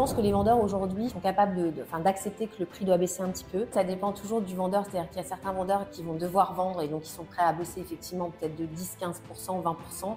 pense 0.00 0.14
que 0.14 0.22
les 0.22 0.32
vendeurs 0.32 0.64
aujourd'hui 0.64 1.10
sont 1.10 1.20
capables 1.20 1.74
d'accepter 2.02 2.46
que 2.46 2.58
le 2.60 2.64
prix 2.64 2.86
doit 2.86 2.96
baisser 2.96 3.20
un 3.20 3.28
petit 3.28 3.44
peu. 3.44 3.66
Ça 3.70 3.84
dépend 3.84 4.14
toujours 4.14 4.40
du 4.40 4.56
vendeur, 4.56 4.86
c'est-à-dire 4.86 5.10
qu'il 5.10 5.18
y 5.18 5.20
a 5.20 5.28
certains 5.28 5.52
vendeurs 5.52 5.90
qui 5.90 6.02
vont 6.02 6.14
devoir 6.14 6.54
vendre 6.54 6.80
et 6.80 6.88
donc 6.88 7.06
ils 7.06 7.10
sont 7.10 7.24
prêts 7.24 7.42
à 7.42 7.52
baisser 7.52 7.82
effectivement 7.82 8.30
peut-être 8.30 8.56
de 8.56 8.64
10, 8.64 8.96
15%, 8.98 9.62
20%. 9.62 10.16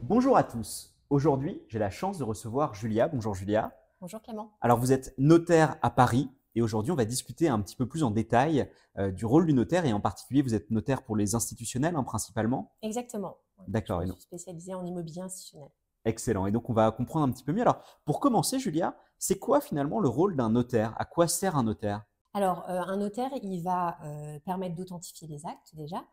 Bonjour 0.00 0.38
à 0.38 0.42
tous. 0.42 0.94
Aujourd'hui, 1.10 1.60
j'ai 1.68 1.78
la 1.78 1.90
chance 1.90 2.16
de 2.16 2.24
recevoir 2.24 2.72
Julia. 2.72 3.08
Bonjour 3.08 3.34
Julia. 3.34 3.70
Bonjour 4.00 4.22
Clément. 4.22 4.52
Alors 4.62 4.78
vous 4.78 4.92
êtes 4.92 5.12
notaire 5.18 5.76
à 5.82 5.90
Paris 5.90 6.30
et 6.54 6.62
aujourd'hui, 6.62 6.92
on 6.92 6.96
va 6.96 7.04
discuter 7.04 7.48
un 7.48 7.60
petit 7.60 7.76
peu 7.76 7.86
plus 7.86 8.02
en 8.02 8.10
détail 8.10 8.70
euh, 8.98 9.10
du 9.10 9.24
rôle 9.24 9.46
du 9.46 9.52
notaire 9.52 9.84
et 9.84 9.92
en 9.92 10.00
particulier, 10.00 10.42
vous 10.42 10.54
êtes 10.54 10.70
notaire 10.70 11.02
pour 11.02 11.16
les 11.16 11.34
institutionnels 11.34 11.96
hein, 11.96 12.02
principalement 12.02 12.74
Exactement. 12.82 13.38
D'accord. 13.68 14.02
Je 14.02 14.12
suis 14.12 14.22
spécialisée 14.22 14.74
en 14.74 14.84
immobilier 14.84 15.20
institutionnel. 15.20 15.68
Excellent. 16.04 16.46
Et 16.46 16.50
donc, 16.50 16.70
on 16.70 16.72
va 16.72 16.90
comprendre 16.90 17.26
un 17.26 17.30
petit 17.30 17.44
peu 17.44 17.52
mieux. 17.52 17.62
Alors, 17.62 17.82
pour 18.04 18.20
commencer, 18.20 18.58
Julia, 18.58 18.96
c'est 19.18 19.38
quoi 19.38 19.60
finalement 19.60 20.00
le 20.00 20.08
rôle 20.08 20.34
d'un 20.34 20.50
notaire? 20.50 20.94
À 20.98 21.04
quoi 21.04 21.28
sert 21.28 21.56
un 21.56 21.62
notaire? 21.62 22.04
Alors, 22.32 22.68
euh, 22.68 22.80
un 22.80 22.98
notaire, 22.98 23.30
il 23.42 23.62
va 23.62 23.98
euh, 24.04 24.38
permettre 24.40 24.76
d'authentifier 24.76 25.26
les 25.26 25.46
actes 25.46 25.74
déjà. 25.74 26.04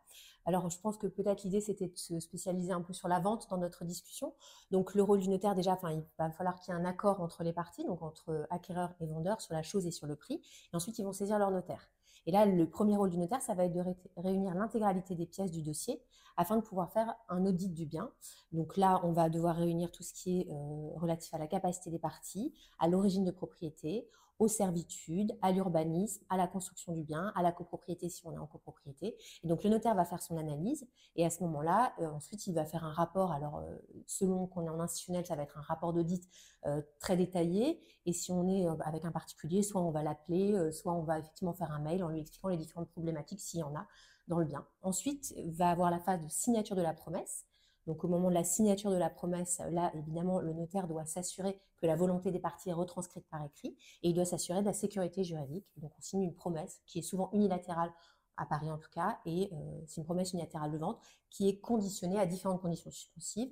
Alors, 0.46 0.68
je 0.70 0.80
pense 0.80 0.96
que 0.96 1.06
peut-être 1.06 1.44
l'idée, 1.44 1.60
c'était 1.60 1.88
de 1.88 1.96
se 1.96 2.18
spécialiser 2.18 2.72
un 2.72 2.80
peu 2.80 2.92
sur 2.92 3.06
la 3.06 3.20
vente 3.20 3.46
dans 3.50 3.58
notre 3.58 3.84
discussion. 3.84 4.34
Donc, 4.70 4.94
le 4.94 5.02
rôle 5.02 5.20
du 5.20 5.28
notaire, 5.28 5.54
déjà, 5.54 5.78
il 5.90 6.02
va 6.18 6.30
falloir 6.30 6.58
qu'il 6.58 6.74
y 6.74 6.76
ait 6.76 6.80
un 6.80 6.84
accord 6.84 7.20
entre 7.20 7.44
les 7.44 7.52
parties, 7.52 7.84
donc 7.84 8.02
entre 8.02 8.46
acquéreur 8.50 8.94
et 9.00 9.06
vendeur, 9.06 9.40
sur 9.40 9.54
la 9.54 9.62
chose 9.62 9.86
et 9.86 9.90
sur 9.90 10.06
le 10.06 10.16
prix. 10.16 10.40
Et 10.72 10.76
ensuite, 10.76 10.98
ils 10.98 11.04
vont 11.04 11.12
saisir 11.12 11.38
leur 11.38 11.50
notaire. 11.50 11.88
Et 12.26 12.32
là, 12.32 12.46
le 12.46 12.68
premier 12.68 12.96
rôle 12.96 13.10
du 13.10 13.18
notaire, 13.18 13.42
ça 13.42 13.54
va 13.54 13.64
être 13.64 13.72
de 13.72 13.82
réunir 14.16 14.54
l'intégralité 14.54 15.14
des 15.14 15.26
pièces 15.26 15.50
du 15.50 15.62
dossier 15.62 16.02
afin 16.36 16.56
de 16.56 16.62
pouvoir 16.62 16.92
faire 16.92 17.14
un 17.28 17.44
audit 17.46 17.72
du 17.72 17.84
bien. 17.84 18.10
Donc 18.52 18.76
là, 18.76 19.00
on 19.02 19.12
va 19.12 19.28
devoir 19.28 19.56
réunir 19.56 19.90
tout 19.90 20.02
ce 20.02 20.12
qui 20.14 20.40
est 20.40 20.50
euh, 20.50 20.90
relatif 20.94 21.34
à 21.34 21.38
la 21.38 21.46
capacité 21.46 21.90
des 21.90 21.98
parties, 21.98 22.54
à 22.78 22.88
l'origine 22.88 23.24
de 23.24 23.30
propriété, 23.30 24.08
aux 24.38 24.48
servitudes, 24.48 25.36
à 25.42 25.52
l'urbanisme, 25.52 26.24
à 26.28 26.36
la 26.36 26.46
construction 26.46 26.92
du 26.92 27.02
bien, 27.02 27.32
à 27.34 27.42
la 27.42 27.52
copropriété 27.52 28.08
si 28.08 28.26
on 28.26 28.32
est 28.32 28.38
en 28.38 28.46
copropriété. 28.46 29.16
Et 29.42 29.48
donc 29.48 29.64
le 29.64 29.70
notaire 29.70 29.94
va 29.94 30.04
faire 30.04 30.22
son 30.22 30.36
analyse 30.36 30.88
et 31.16 31.24
à 31.24 31.30
ce 31.30 31.42
moment-là, 31.44 31.92
euh, 32.00 32.08
ensuite 32.08 32.46
il 32.46 32.54
va 32.54 32.64
faire 32.64 32.84
un 32.84 32.92
rapport. 32.92 33.32
Alors 33.32 33.58
euh, 33.58 33.76
selon 34.06 34.46
qu'on 34.46 34.64
est 34.64 34.68
en 34.68 34.80
institutionnel, 34.80 35.26
ça 35.26 35.36
va 35.36 35.42
être 35.42 35.58
un 35.58 35.62
rapport 35.62 35.92
d'audit 35.92 36.28
euh, 36.66 36.82
très 37.00 37.16
détaillé. 37.16 37.80
Et 38.06 38.12
si 38.12 38.32
on 38.32 38.48
est 38.48 38.66
avec 38.84 39.04
un 39.04 39.12
particulier, 39.12 39.62
soit 39.62 39.82
on 39.82 39.90
va 39.90 40.02
l'appeler, 40.02 40.72
soit 40.72 40.94
on 40.94 41.02
va 41.02 41.18
effectivement 41.18 41.52
faire 41.52 41.70
un 41.72 41.80
mail 41.80 42.02
en 42.02 42.08
lui 42.08 42.20
expliquant 42.20 42.48
les 42.48 42.56
différentes 42.56 42.90
problématiques 42.90 43.40
s'il 43.40 43.60
y 43.60 43.62
en 43.62 43.74
a 43.74 43.86
dans 44.28 44.38
le 44.38 44.44
bien. 44.44 44.66
Ensuite 44.82 45.34
va 45.48 45.70
avoir 45.70 45.90
la 45.90 45.98
phase 45.98 46.22
de 46.22 46.28
signature 46.28 46.76
de 46.76 46.82
la 46.82 46.94
promesse. 46.94 47.44
Donc 47.88 48.04
au 48.04 48.08
moment 48.08 48.28
de 48.28 48.34
la 48.34 48.44
signature 48.44 48.90
de 48.90 48.96
la 48.96 49.08
promesse, 49.08 49.62
là, 49.70 49.90
évidemment, 49.94 50.40
le 50.40 50.52
notaire 50.52 50.86
doit 50.86 51.06
s'assurer 51.06 51.58
que 51.78 51.86
la 51.86 51.96
volonté 51.96 52.30
des 52.30 52.38
parties 52.38 52.68
est 52.68 52.74
retranscrite 52.74 53.26
par 53.30 53.42
écrit 53.42 53.76
et 54.02 54.10
il 54.10 54.14
doit 54.14 54.26
s'assurer 54.26 54.60
de 54.60 54.66
la 54.66 54.74
sécurité 54.74 55.24
juridique. 55.24 55.66
Donc 55.78 55.92
on 55.98 56.02
signe 56.02 56.22
une 56.22 56.34
promesse 56.34 56.82
qui 56.84 56.98
est 56.98 57.02
souvent 57.02 57.30
unilatérale 57.32 57.90
à 58.36 58.44
Paris 58.44 58.70
en 58.70 58.78
tout 58.78 58.90
cas, 58.90 59.18
et 59.24 59.50
euh, 59.52 59.80
c'est 59.86 60.02
une 60.02 60.04
promesse 60.04 60.32
unilatérale 60.32 60.70
de 60.70 60.78
vente 60.78 61.00
qui 61.30 61.48
est 61.48 61.58
conditionnée 61.58 62.20
à 62.20 62.26
différentes 62.26 62.60
conditions 62.60 62.90
suspensives 62.90 63.50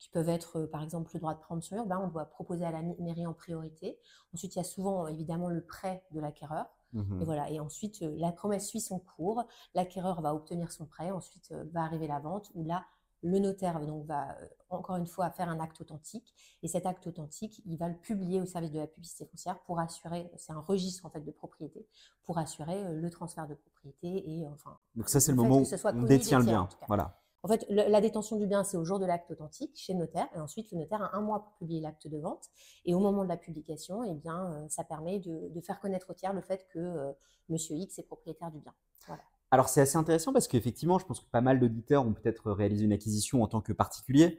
qui 0.00 0.08
peuvent 0.08 0.28
être 0.28 0.62
par 0.66 0.82
exemple 0.82 1.10
le 1.14 1.20
droit 1.20 1.34
de 1.34 1.40
prendre 1.40 1.62
sur 1.62 1.76
urbain, 1.76 2.00
on 2.02 2.08
doit 2.08 2.24
proposer 2.24 2.64
à 2.64 2.70
la 2.70 2.82
mairie 2.82 3.26
en 3.26 3.34
priorité. 3.34 3.98
Ensuite, 4.34 4.54
il 4.56 4.58
y 4.58 4.60
a 4.60 4.64
souvent 4.64 5.06
évidemment 5.06 5.48
le 5.48 5.62
prêt 5.62 6.04
de 6.10 6.20
l'acquéreur. 6.20 6.66
Mmh 6.92 7.22
et 7.22 7.24
voilà. 7.24 7.50
Et 7.50 7.60
ensuite, 7.60 8.02
euh, 8.02 8.16
la 8.18 8.32
promesse 8.32 8.66
suit 8.66 8.80
son 8.80 8.98
cours, 8.98 9.44
l'acquéreur 9.74 10.20
va 10.22 10.34
obtenir 10.34 10.72
son 10.72 10.86
prêt, 10.86 11.10
ensuite 11.10 11.52
euh, 11.52 11.64
va 11.72 11.82
arriver 11.82 12.08
la 12.08 12.18
vente 12.18 12.50
où 12.54 12.64
là, 12.64 12.84
le 13.22 13.38
notaire 13.38 13.80
donc, 13.80 14.06
va 14.06 14.36
euh, 14.40 14.46
encore 14.70 14.96
une 14.96 15.06
fois 15.06 15.30
faire 15.30 15.48
un 15.48 15.60
acte 15.60 15.80
authentique 15.80 16.34
et 16.62 16.68
cet 16.68 16.86
acte 16.86 17.06
authentique, 17.06 17.60
il 17.66 17.76
va 17.76 17.88
le 17.88 17.96
publier 17.96 18.40
au 18.40 18.46
service 18.46 18.70
de 18.70 18.78
la 18.78 18.86
publicité 18.86 19.26
foncière 19.26 19.58
pour 19.60 19.78
assurer, 19.78 20.30
c'est 20.36 20.52
un 20.52 20.60
registre 20.60 21.06
en 21.06 21.10
fait 21.10 21.20
de 21.20 21.30
propriété, 21.30 21.86
pour 22.24 22.38
assurer 22.38 22.84
euh, 22.84 22.92
le 22.92 23.10
transfert 23.10 23.46
de 23.46 23.54
propriété 23.54 24.30
et 24.30 24.48
enfin. 24.48 24.78
Donc 24.94 25.08
ça 25.08 25.20
c'est 25.20 25.32
le, 25.32 25.36
moment 25.36 25.58
où 25.58 25.66
on 25.84 26.02
détient 26.02 26.38
le 26.38 26.44
bien, 26.46 26.68
voilà. 26.88 27.16
En 27.42 27.48
fait, 27.48 27.64
la 27.70 28.02
détention 28.02 28.36
du 28.36 28.46
bien, 28.46 28.64
c'est 28.64 28.76
au 28.76 28.84
jour 28.84 28.98
de 28.98 29.06
l'acte 29.06 29.30
authentique 29.30 29.72
chez 29.74 29.94
le 29.94 30.00
notaire, 30.00 30.28
et 30.36 30.40
ensuite 30.40 30.70
le 30.72 30.78
notaire 30.78 31.02
a 31.02 31.16
un 31.16 31.22
mois 31.22 31.42
pour 31.42 31.54
publier 31.54 31.80
l'acte 31.80 32.06
de 32.06 32.18
vente. 32.18 32.50
Et 32.84 32.92
au 32.92 32.98
moment 32.98 33.24
de 33.24 33.30
la 33.30 33.38
publication, 33.38 34.04
eh 34.04 34.12
bien, 34.12 34.52
euh, 34.52 34.68
ça 34.68 34.84
permet 34.84 35.20
de, 35.20 35.58
faire 35.62 35.80
connaître 35.80 36.10
au 36.10 36.12
tiers 36.12 36.34
le 36.34 36.42
fait 36.42 36.66
que 36.68 37.14
Monsieur 37.48 37.76
X 37.76 37.98
est 37.98 38.02
propriétaire 38.02 38.50
du 38.50 38.58
bien. 38.58 38.74
Voilà. 39.06 39.22
Alors 39.52 39.68
c'est 39.68 39.80
assez 39.80 39.96
intéressant 39.96 40.32
parce 40.32 40.46
qu'effectivement, 40.46 40.98
je 40.98 41.06
pense 41.06 41.20
que 41.20 41.30
pas 41.30 41.40
mal 41.40 41.58
d'auditeurs 41.58 42.06
ont 42.06 42.12
peut-être 42.12 42.52
réalisé 42.52 42.84
une 42.84 42.92
acquisition 42.92 43.42
en 43.42 43.48
tant 43.48 43.60
que 43.60 43.72
particulier. 43.72 44.38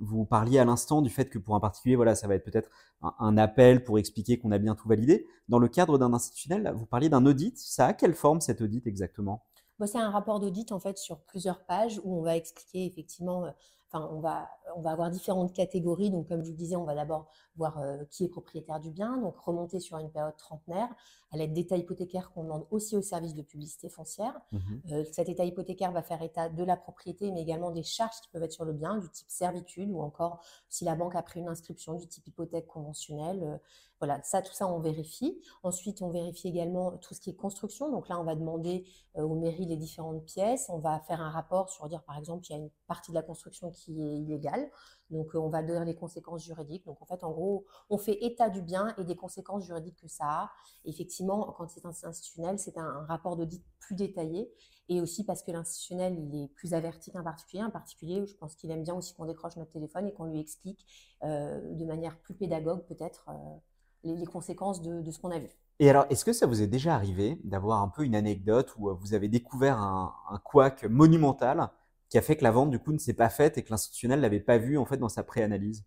Vous 0.00 0.24
parliez 0.26 0.58
à 0.58 0.64
l'instant 0.64 1.00
du 1.00 1.08
fait 1.08 1.30
que 1.30 1.38
pour 1.38 1.54
un 1.54 1.60
particulier, 1.60 1.96
voilà, 1.96 2.14
ça 2.14 2.28
va 2.28 2.34
être 2.34 2.44
peut-être 2.44 2.70
un, 3.00 3.36
appel 3.38 3.82
pour 3.82 3.98
expliquer 3.98 4.38
qu'on 4.38 4.52
a 4.52 4.58
bien 4.58 4.74
tout 4.74 4.86
validé. 4.86 5.26
Dans 5.48 5.58
le 5.58 5.66
cadre 5.66 5.96
d'un 5.96 6.12
institutionnel, 6.12 6.72
vous 6.76 6.86
parliez 6.86 7.08
d'un 7.08 7.24
audit. 7.24 7.56
Ça 7.58 7.86
a 7.86 7.92
quelle 7.94 8.14
forme 8.14 8.40
cet 8.42 8.60
audit 8.60 8.86
exactement? 8.86 9.44
C'est 9.86 9.98
un 9.98 10.10
rapport 10.10 10.40
d'audit 10.40 10.70
en 10.72 10.78
fait 10.78 10.98
sur 10.98 11.20
plusieurs 11.22 11.64
pages 11.64 12.00
où 12.04 12.18
on 12.18 12.22
va 12.22 12.36
expliquer 12.36 12.86
effectivement. 12.86 13.46
Euh, 13.46 13.50
enfin, 13.90 14.08
on 14.12 14.20
va, 14.20 14.48
on 14.76 14.80
va 14.80 14.90
avoir 14.90 15.10
différentes 15.10 15.52
catégories. 15.52 16.10
Donc, 16.10 16.28
comme 16.28 16.44
je 16.44 16.50
vous 16.50 16.56
disais, 16.56 16.76
on 16.76 16.84
va 16.84 16.94
d'abord 16.94 17.30
voir 17.56 17.78
euh, 17.78 18.04
qui 18.10 18.24
est 18.24 18.28
propriétaire 18.28 18.80
du 18.80 18.90
bien, 18.90 19.16
donc 19.18 19.36
remonter 19.38 19.80
sur 19.80 19.98
une 19.98 20.10
période 20.10 20.36
trentenaire, 20.36 20.88
à 21.30 21.36
l'aide 21.36 21.52
d'état 21.52 21.76
hypothécaire 21.76 22.30
qu'on 22.30 22.44
demande 22.44 22.66
aussi 22.70 22.96
au 22.96 23.02
service 23.02 23.34
de 23.34 23.42
publicité 23.42 23.88
foncière. 23.88 24.40
Mmh 24.52 24.58
euh, 24.92 25.04
cet 25.12 25.28
état 25.28 25.44
hypothécaire 25.44 25.92
va 25.92 26.02
faire 26.02 26.22
état 26.22 26.48
de 26.48 26.64
la 26.64 26.76
propriété, 26.76 27.30
mais 27.30 27.42
également 27.42 27.70
des 27.70 27.82
charges 27.82 28.20
qui 28.22 28.28
peuvent 28.30 28.42
être 28.42 28.52
sur 28.52 28.64
le 28.64 28.72
bien, 28.72 28.98
du 28.98 29.08
type 29.08 29.30
servitude, 29.30 29.90
ou 29.90 30.00
encore 30.00 30.42
si 30.68 30.84
la 30.84 30.94
banque 30.94 31.14
a 31.14 31.22
pris 31.22 31.40
une 31.40 31.48
inscription 31.48 31.94
du 31.94 32.06
type 32.06 32.26
hypothèque 32.26 32.66
conventionnelle. 32.66 33.42
Euh, 33.42 33.58
voilà, 34.00 34.20
ça, 34.24 34.42
tout 34.42 34.52
ça, 34.52 34.66
on 34.66 34.80
vérifie. 34.80 35.40
Ensuite, 35.62 36.02
on 36.02 36.10
vérifie 36.10 36.48
également 36.48 36.90
tout 36.98 37.14
ce 37.14 37.20
qui 37.20 37.30
est 37.30 37.36
construction. 37.36 37.88
Donc 37.88 38.08
là, 38.08 38.18
on 38.18 38.24
va 38.24 38.34
demander 38.34 38.84
aux 39.14 39.36
mairies 39.36 39.66
les 39.66 39.76
différentes 39.76 40.24
pièces. 40.24 40.68
On 40.70 40.78
va 40.78 40.98
faire 41.06 41.20
un 41.20 41.30
rapport 41.30 41.70
sur 41.70 41.86
dire, 41.86 42.02
par 42.02 42.18
exemple, 42.18 42.42
qu'il 42.42 42.56
y 42.56 42.58
a 42.58 42.62
une 42.62 42.70
partie 42.88 43.12
de 43.12 43.14
la 43.14 43.22
construction 43.22 43.70
qui 43.70 44.02
est 44.02 44.16
illégale. 44.16 44.68
Donc, 45.12 45.34
euh, 45.34 45.38
on 45.38 45.48
va 45.48 45.62
donner 45.62 45.84
les 45.84 45.94
conséquences 45.94 46.42
juridiques. 46.42 46.84
Donc, 46.86 47.00
en 47.00 47.06
fait, 47.06 47.22
en 47.22 47.30
gros, 47.30 47.66
on 47.90 47.98
fait 47.98 48.24
état 48.24 48.48
du 48.48 48.62
bien 48.62 48.94
et 48.98 49.04
des 49.04 49.14
conséquences 49.14 49.64
juridiques 49.64 50.00
que 50.00 50.08
ça 50.08 50.24
a. 50.24 50.50
effectivement, 50.84 51.54
quand 51.56 51.68
c'est 51.68 51.84
institutionnel, 51.84 52.58
c'est 52.58 52.78
un, 52.78 53.04
rapport 53.06 53.36
d'audit 53.36 53.62
plus 53.78 53.94
détaillé. 53.94 54.50
Et 54.88 55.00
aussi 55.00 55.24
parce 55.24 55.42
que 55.42 55.52
l'institutionnel, 55.52 56.18
il 56.18 56.42
est 56.42 56.48
plus 56.48 56.74
averti 56.74 57.12
qu'un 57.12 57.22
particulier. 57.22 57.62
Un 57.62 57.70
particulier, 57.70 58.26
je 58.26 58.36
pense 58.36 58.56
qu'il 58.56 58.70
aime 58.70 58.82
bien 58.82 58.94
aussi 58.94 59.14
qu'on 59.14 59.26
décroche 59.26 59.56
notre 59.56 59.70
téléphone 59.70 60.08
et 60.08 60.12
qu'on 60.12 60.24
lui 60.24 60.40
explique 60.40 60.84
euh, 61.22 61.60
de 61.74 61.84
manière 61.84 62.18
plus 62.18 62.34
pédagogue, 62.34 62.84
peut-être, 62.86 63.28
euh, 63.28 64.14
les, 64.14 64.26
conséquences 64.26 64.82
de, 64.82 65.08
ce 65.10 65.18
qu'on 65.18 65.30
a 65.30 65.38
vu. 65.38 65.48
Et 65.78 65.88
alors, 65.88 66.06
est-ce 66.10 66.24
que 66.24 66.32
ça 66.32 66.46
vous 66.46 66.62
est 66.62 66.66
déjà 66.66 66.94
arrivé 66.94 67.38
d'avoir 67.44 67.82
un 67.82 67.88
peu 67.88 68.04
une 68.04 68.14
anecdote 68.14 68.74
où 68.78 68.94
vous 68.94 69.14
avez 69.14 69.28
découvert 69.28 69.78
un, 69.78 70.14
un 70.30 70.38
couac 70.38 70.84
monumental 70.84 71.70
qui 72.12 72.18
a 72.18 72.22
fait 72.22 72.36
que 72.36 72.44
la 72.44 72.50
vente 72.50 72.70
du 72.70 72.78
coup 72.78 72.92
ne 72.92 72.98
s'est 72.98 73.14
pas 73.14 73.30
faite 73.30 73.56
et 73.56 73.64
que 73.64 73.70
l'institutionnel 73.70 74.20
l'avait 74.20 74.38
pas 74.38 74.58
vu 74.58 74.76
en 74.76 74.84
fait 74.84 74.98
dans 74.98 75.08
sa 75.08 75.22
préanalyse 75.22 75.82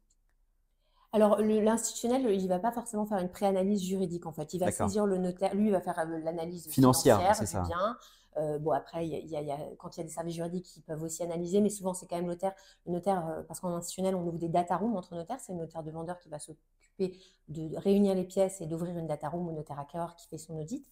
alors, 1.14 1.40
l'institutionnel, 1.40 2.26
il 2.30 2.44
ne 2.44 2.50
va 2.50 2.60
pas 2.60 2.74
forcément 2.74 3.06
faire 3.06 3.20
une 3.20 3.30
préanalyse 3.30 3.82
juridique, 3.82 4.26
en 4.26 4.34
fait. 4.34 4.54
Il 4.54 4.60
va 4.60 4.70
saisir 4.70 5.06
le 5.06 5.18
notaire, 5.18 5.56
lui, 5.56 5.68
il 5.68 5.72
va 5.72 5.80
faire 5.80 5.98
euh, 6.00 6.20
l'analyse 6.20 6.68
financière, 6.68 7.34
c'est 7.34 7.46
ça. 7.46 7.62
bien. 7.62 7.98
Euh, 8.38 8.60
bon, 8.60 8.72
après, 8.72 9.08
y 9.08 9.26
y 9.26 9.36
a, 9.52 9.58
quand 9.78 9.96
il 9.96 10.00
y 10.00 10.02
a 10.02 10.04
des 10.04 10.10
services 10.10 10.36
juridiques 10.36 10.66
qui 10.66 10.82
peuvent 10.82 11.02
aussi 11.04 11.24
analyser, 11.24 11.62
mais 11.62 11.70
souvent, 11.70 11.94
c'est 11.94 12.08
quand 12.08 12.16
même 12.18 12.26
notaire. 12.26 12.54
Le 12.86 12.94
notaire, 12.94 13.28
euh, 13.30 13.44
parce 13.44 13.60
qu'en 13.60 13.74
institutionnel, 13.76 14.16
on 14.16 14.26
ouvre 14.28 14.38
des 14.38 14.50
data 14.50 14.78
rooms 14.78 14.96
entre 14.96 15.16
notaires. 15.16 15.40
C'est 15.40 15.54
le 15.54 15.60
notaire 15.60 15.84
de 15.84 15.92
vendeur 15.92 16.20
qui 16.20 16.30
va 16.30 16.40
s'occuper 16.40 17.18
de 17.50 17.76
réunir 17.78 18.16
les 18.16 18.24
pièces 18.24 18.62
et 18.62 18.68
d'ouvrir 18.68 18.98
une 18.98 19.08
data 19.08 19.30
room 19.30 19.48
au 19.48 19.52
notaire 19.52 19.80
acquéreur 19.80 20.16
qui 20.16 20.28
fait 20.28 20.38
son 20.38 20.58
audit. 20.60 20.86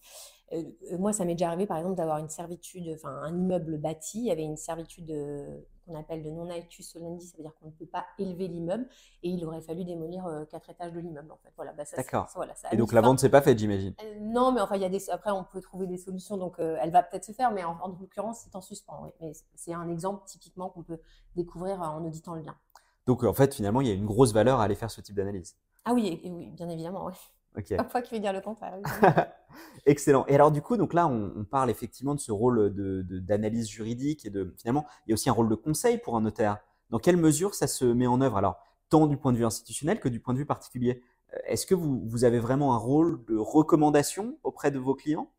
moi, 0.98 1.12
ça 1.12 1.24
m'est 1.24 1.34
déjà 1.34 1.48
arrivé, 1.48 1.66
par 1.66 1.78
exemple, 1.78 1.96
d'avoir 1.96 2.18
une 2.18 2.28
servitude, 2.28 2.90
enfin, 2.94 3.10
un 3.22 3.34
immeuble 3.36 3.78
bâti. 3.78 4.18
Il 4.20 4.26
y 4.26 4.30
avait 4.30 4.44
une 4.44 4.56
servitude 4.56 5.10
qu'on 5.84 5.94
appelle 5.98 6.22
de 6.22 6.30
non-altus 6.30 6.86
solendi, 6.86 7.26
ça 7.26 7.36
veut 7.36 7.42
dire 7.42 7.54
qu'on 7.60 7.66
ne 7.66 7.72
peut 7.72 7.86
pas 7.86 8.06
élever 8.18 8.48
l'immeuble 8.48 8.86
et 9.22 9.28
il 9.28 9.44
aurait 9.44 9.60
fallu 9.60 9.84
démolir 9.84 10.26
euh, 10.26 10.44
quatre 10.44 10.70
étages 10.70 10.92
de 10.92 11.00
l'immeuble 11.00 11.30
en 11.32 11.36
fait. 11.36 11.52
Voilà, 11.56 11.72
bah, 11.72 11.84
D'accord. 11.96 12.28
et 12.72 12.76
donc 12.76 12.92
la 12.92 13.00
vente 13.00 13.18
s'est 13.18 13.28
pas 13.28 13.42
faite, 13.42 13.58
j'imagine. 13.58 13.94
Euh, 14.02 14.18
non, 14.20 14.52
mais 14.52 14.60
enfin 14.60 14.76
il 14.76 14.82
y 14.82 14.84
a 14.84 14.88
des 14.88 15.10
après 15.10 15.30
on 15.30 15.44
peut 15.44 15.60
trouver 15.60 15.86
des 15.86 15.98
solutions 15.98 16.36
donc 16.36 16.58
euh, 16.58 16.76
elle 16.80 16.90
va 16.90 17.02
peut-être 17.02 17.24
se 17.24 17.32
faire, 17.32 17.50
mais 17.52 17.64
en, 17.64 17.96
l'occurrence 18.00 18.40
c'est 18.44 18.56
en 18.56 18.60
suspens. 18.60 19.00
Oui. 19.02 19.10
Mais 19.20 19.32
c'est 19.54 19.74
un 19.74 19.88
exemple 19.88 20.22
typiquement 20.26 20.68
qu'on 20.68 20.82
peut 20.82 21.00
découvrir 21.36 21.80
en 21.80 22.04
auditant 22.04 22.34
le 22.34 22.42
bien. 22.42 22.56
Donc 23.06 23.22
en 23.24 23.34
fait 23.34 23.54
finalement 23.54 23.80
il 23.80 23.88
y 23.88 23.90
a 23.90 23.94
une 23.94 24.06
grosse 24.06 24.32
valeur 24.32 24.60
à 24.60 24.64
aller 24.64 24.74
faire 24.74 24.90
ce 24.90 25.00
type 25.00 25.16
d'analyse. 25.16 25.56
Ah 25.84 25.92
oui, 25.92 26.20
oui, 26.24 26.50
bien 26.50 26.68
évidemment. 26.68 27.04
Oui. 27.06 27.12
Parfois 27.76 28.02
qui 28.02 28.14
veut 28.14 28.20
dire 28.20 28.32
le 28.32 28.40
contraire. 28.40 28.78
Excellent. 29.86 30.24
Et 30.26 30.34
alors 30.34 30.50
du 30.50 30.60
coup, 30.60 30.76
donc 30.76 30.92
là, 30.92 31.06
on, 31.06 31.44
parle 31.44 31.70
effectivement 31.70 32.14
de 32.14 32.20
ce 32.20 32.32
rôle 32.32 32.72
d'analyse 33.24 33.66
de, 33.66 33.70
juridique 33.70 34.26
et 34.26 34.30
de 34.30 34.52
finalement, 34.58 34.84
il 35.06 35.10
y 35.10 35.12
a 35.12 35.14
aussi 35.14 35.30
un 35.30 35.32
rôle 35.32 35.48
de 35.48 35.54
conseil 35.54 35.98
pour 35.98 36.16
un 36.16 36.20
notaire. 36.20 36.58
Dans 36.90 36.98
quelle 36.98 37.16
mesure 37.16 37.54
ça 37.54 37.66
se 37.66 37.84
met 37.84 38.06
en 38.06 38.20
œuvre 38.20 38.36
Alors, 38.36 38.58
tant 38.88 39.06
du 39.06 39.16
point 39.16 39.32
de 39.32 39.38
vue 39.38 39.44
institutionnel 39.44 40.00
que 40.00 40.08
du 40.08 40.20
point 40.20 40.34
de 40.34 40.38
vue 40.38 40.46
particulier? 40.46 41.02
Euh, 41.32 41.38
est-ce 41.46 41.66
que 41.66 41.74
vous, 41.74 42.02
vous, 42.06 42.24
avez 42.24 42.38
vraiment 42.38 42.74
un 42.74 42.78
rôle 42.78 43.24
de 43.24 43.36
recommandation 43.36 44.38
auprès 44.42 44.70
de 44.70 44.78
vos 44.78 44.94
clients? 44.94 45.30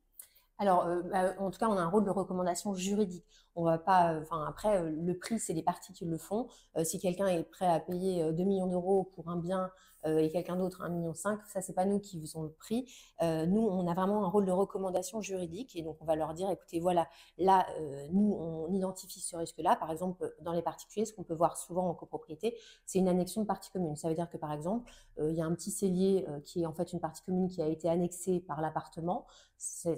Alors, 0.58 0.86
euh, 0.86 1.02
bah, 1.04 1.34
en 1.40 1.52
tout 1.52 1.60
cas, 1.60 1.68
on 1.68 1.78
a 1.78 1.82
un 1.82 1.88
rôle 1.88 2.06
de 2.06 2.10
recommandation 2.10 2.74
juridique. 2.74 3.45
On 3.56 3.64
va 3.64 3.78
pas, 3.78 4.20
enfin 4.22 4.46
après, 4.48 4.84
le 4.84 5.18
prix, 5.18 5.40
c'est 5.40 5.54
les 5.54 5.64
parties 5.64 5.94
qui 5.94 6.06
le 6.06 6.18
font. 6.18 6.48
si 6.84 7.00
quelqu'un 7.00 7.28
est 7.28 7.44
prêt 7.44 7.68
à 7.68 7.80
payer 7.80 8.32
2 8.34 8.44
millions 8.44 8.68
d'euros 8.68 9.12
pour 9.16 9.30
un 9.30 9.38
bien 9.38 9.72
euh, 10.06 10.20
et 10.20 10.30
quelqu'un 10.30 10.56
d'autre 10.56 10.84
1,5 10.84 10.92
million, 10.92 11.14
ça, 11.14 11.38
c'est 11.62 11.74
pas 11.74 11.86
nous 11.86 12.00
qui 12.00 12.20
faisons 12.20 12.44
le 12.44 12.52
prix. 12.52 12.86
Euh, 13.22 13.46
nous, 13.46 13.62
on 13.62 13.88
a 13.88 13.94
vraiment 13.94 14.24
un 14.24 14.28
rôle 14.28 14.46
de 14.46 14.52
recommandation 14.52 15.22
juridique 15.22 15.76
et 15.76 15.82
donc 15.82 15.98
on 16.02 16.06
va 16.06 16.16
leur 16.16 16.34
dire, 16.34 16.50
écoutez, 16.50 16.80
voilà, 16.80 17.08
là, 17.38 17.66
euh, 17.80 18.08
nous, 18.12 18.34
on 18.34 18.72
identifie 18.72 19.20
ce 19.20 19.36
risque-là. 19.36 19.76
Par 19.76 19.92
exemple, 19.92 20.34
dans 20.42 20.54
les 20.54 20.62
particuliers, 20.62 21.06
ce 21.06 21.14
qu'on 21.14 21.24
peut 21.24 21.34
voir 21.34 21.58
souvent 21.58 21.90
en 21.90 21.94
copropriété, 21.96 22.56
c'est 22.86 23.00
une 23.00 23.08
annexion 23.08 23.42
de 23.42 23.48
partie 23.48 23.72
commune. 23.72 23.96
Ça 23.96 24.10
veut 24.10 24.16
dire 24.16 24.30
que, 24.30 24.38
par 24.38 24.52
exemple, 24.54 24.92
il 25.18 25.34
y 25.34 25.42
a 25.42 25.46
un 25.46 25.54
petit 25.56 25.72
cellier 25.72 26.26
qui 26.44 26.64
est 26.64 26.66
en 26.66 26.74
fait 26.74 26.92
une 26.92 27.00
partie 27.00 27.24
commune 27.24 27.48
qui 27.48 27.62
a 27.62 27.68
été 27.68 27.90
annexée 27.90 28.42
par 28.42 28.62
l'appartement. 28.62 29.26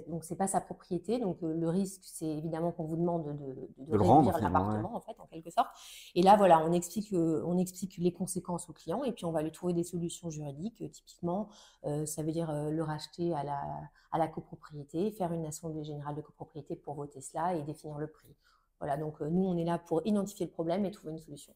Donc, 0.06 0.24
c'est 0.24 0.36
pas 0.36 0.46
sa 0.46 0.60
propriété. 0.60 1.18
Donc, 1.18 1.38
le 1.42 1.68
risque, 1.68 2.02
c'est 2.04 2.26
évidemment 2.26 2.72
qu'on 2.72 2.84
vous 2.84 2.96
demande 2.96 3.36
de, 3.36 3.47
de, 3.54 3.86
de, 3.86 3.98
réduire 3.98 4.38
l'appartement, 4.38 4.94
en 4.94 5.00
fait, 5.00 5.18
en 5.18 5.26
quelque 5.26 5.50
sorte. 5.50 5.68
Et 6.14 6.22
là, 6.22 6.36
voilà, 6.36 6.60
on 6.64 6.72
explique, 6.72 7.12
on 7.12 7.58
explique 7.58 7.96
les 7.98 8.12
conséquences 8.12 8.68
aux 8.68 8.72
clients 8.72 9.04
et 9.04 9.12
puis 9.12 9.24
on 9.24 9.32
va 9.32 9.42
lui 9.42 9.52
trouver 9.52 9.72
des 9.72 9.84
solutions 9.84 10.30
juridiques. 10.30 10.82
Euh, 10.82 10.88
typiquement, 10.88 11.48
euh, 11.84 12.06
ça 12.06 12.22
veut 12.22 12.32
dire 12.32 12.50
euh, 12.50 12.70
le 12.70 12.82
racheter 12.82 13.34
à 13.34 13.42
la, 13.44 13.60
à 14.12 14.18
la 14.18 14.28
copropriété, 14.28 15.10
faire 15.10 15.32
une 15.32 15.46
assemblée 15.46 15.84
générale 15.84 16.14
de 16.14 16.20
copropriété 16.20 16.76
pour 16.76 16.94
voter 16.94 17.20
cela 17.20 17.54
et 17.54 17.62
définir 17.62 17.98
le 17.98 18.08
prix. 18.08 18.34
Voilà, 18.80 18.96
donc 18.96 19.20
nous, 19.20 19.44
on 19.44 19.56
est 19.56 19.64
là 19.64 19.78
pour 19.78 20.06
identifier 20.06 20.46
le 20.46 20.52
problème 20.52 20.84
et 20.84 20.90
trouver 20.90 21.12
une 21.12 21.18
solution. 21.18 21.52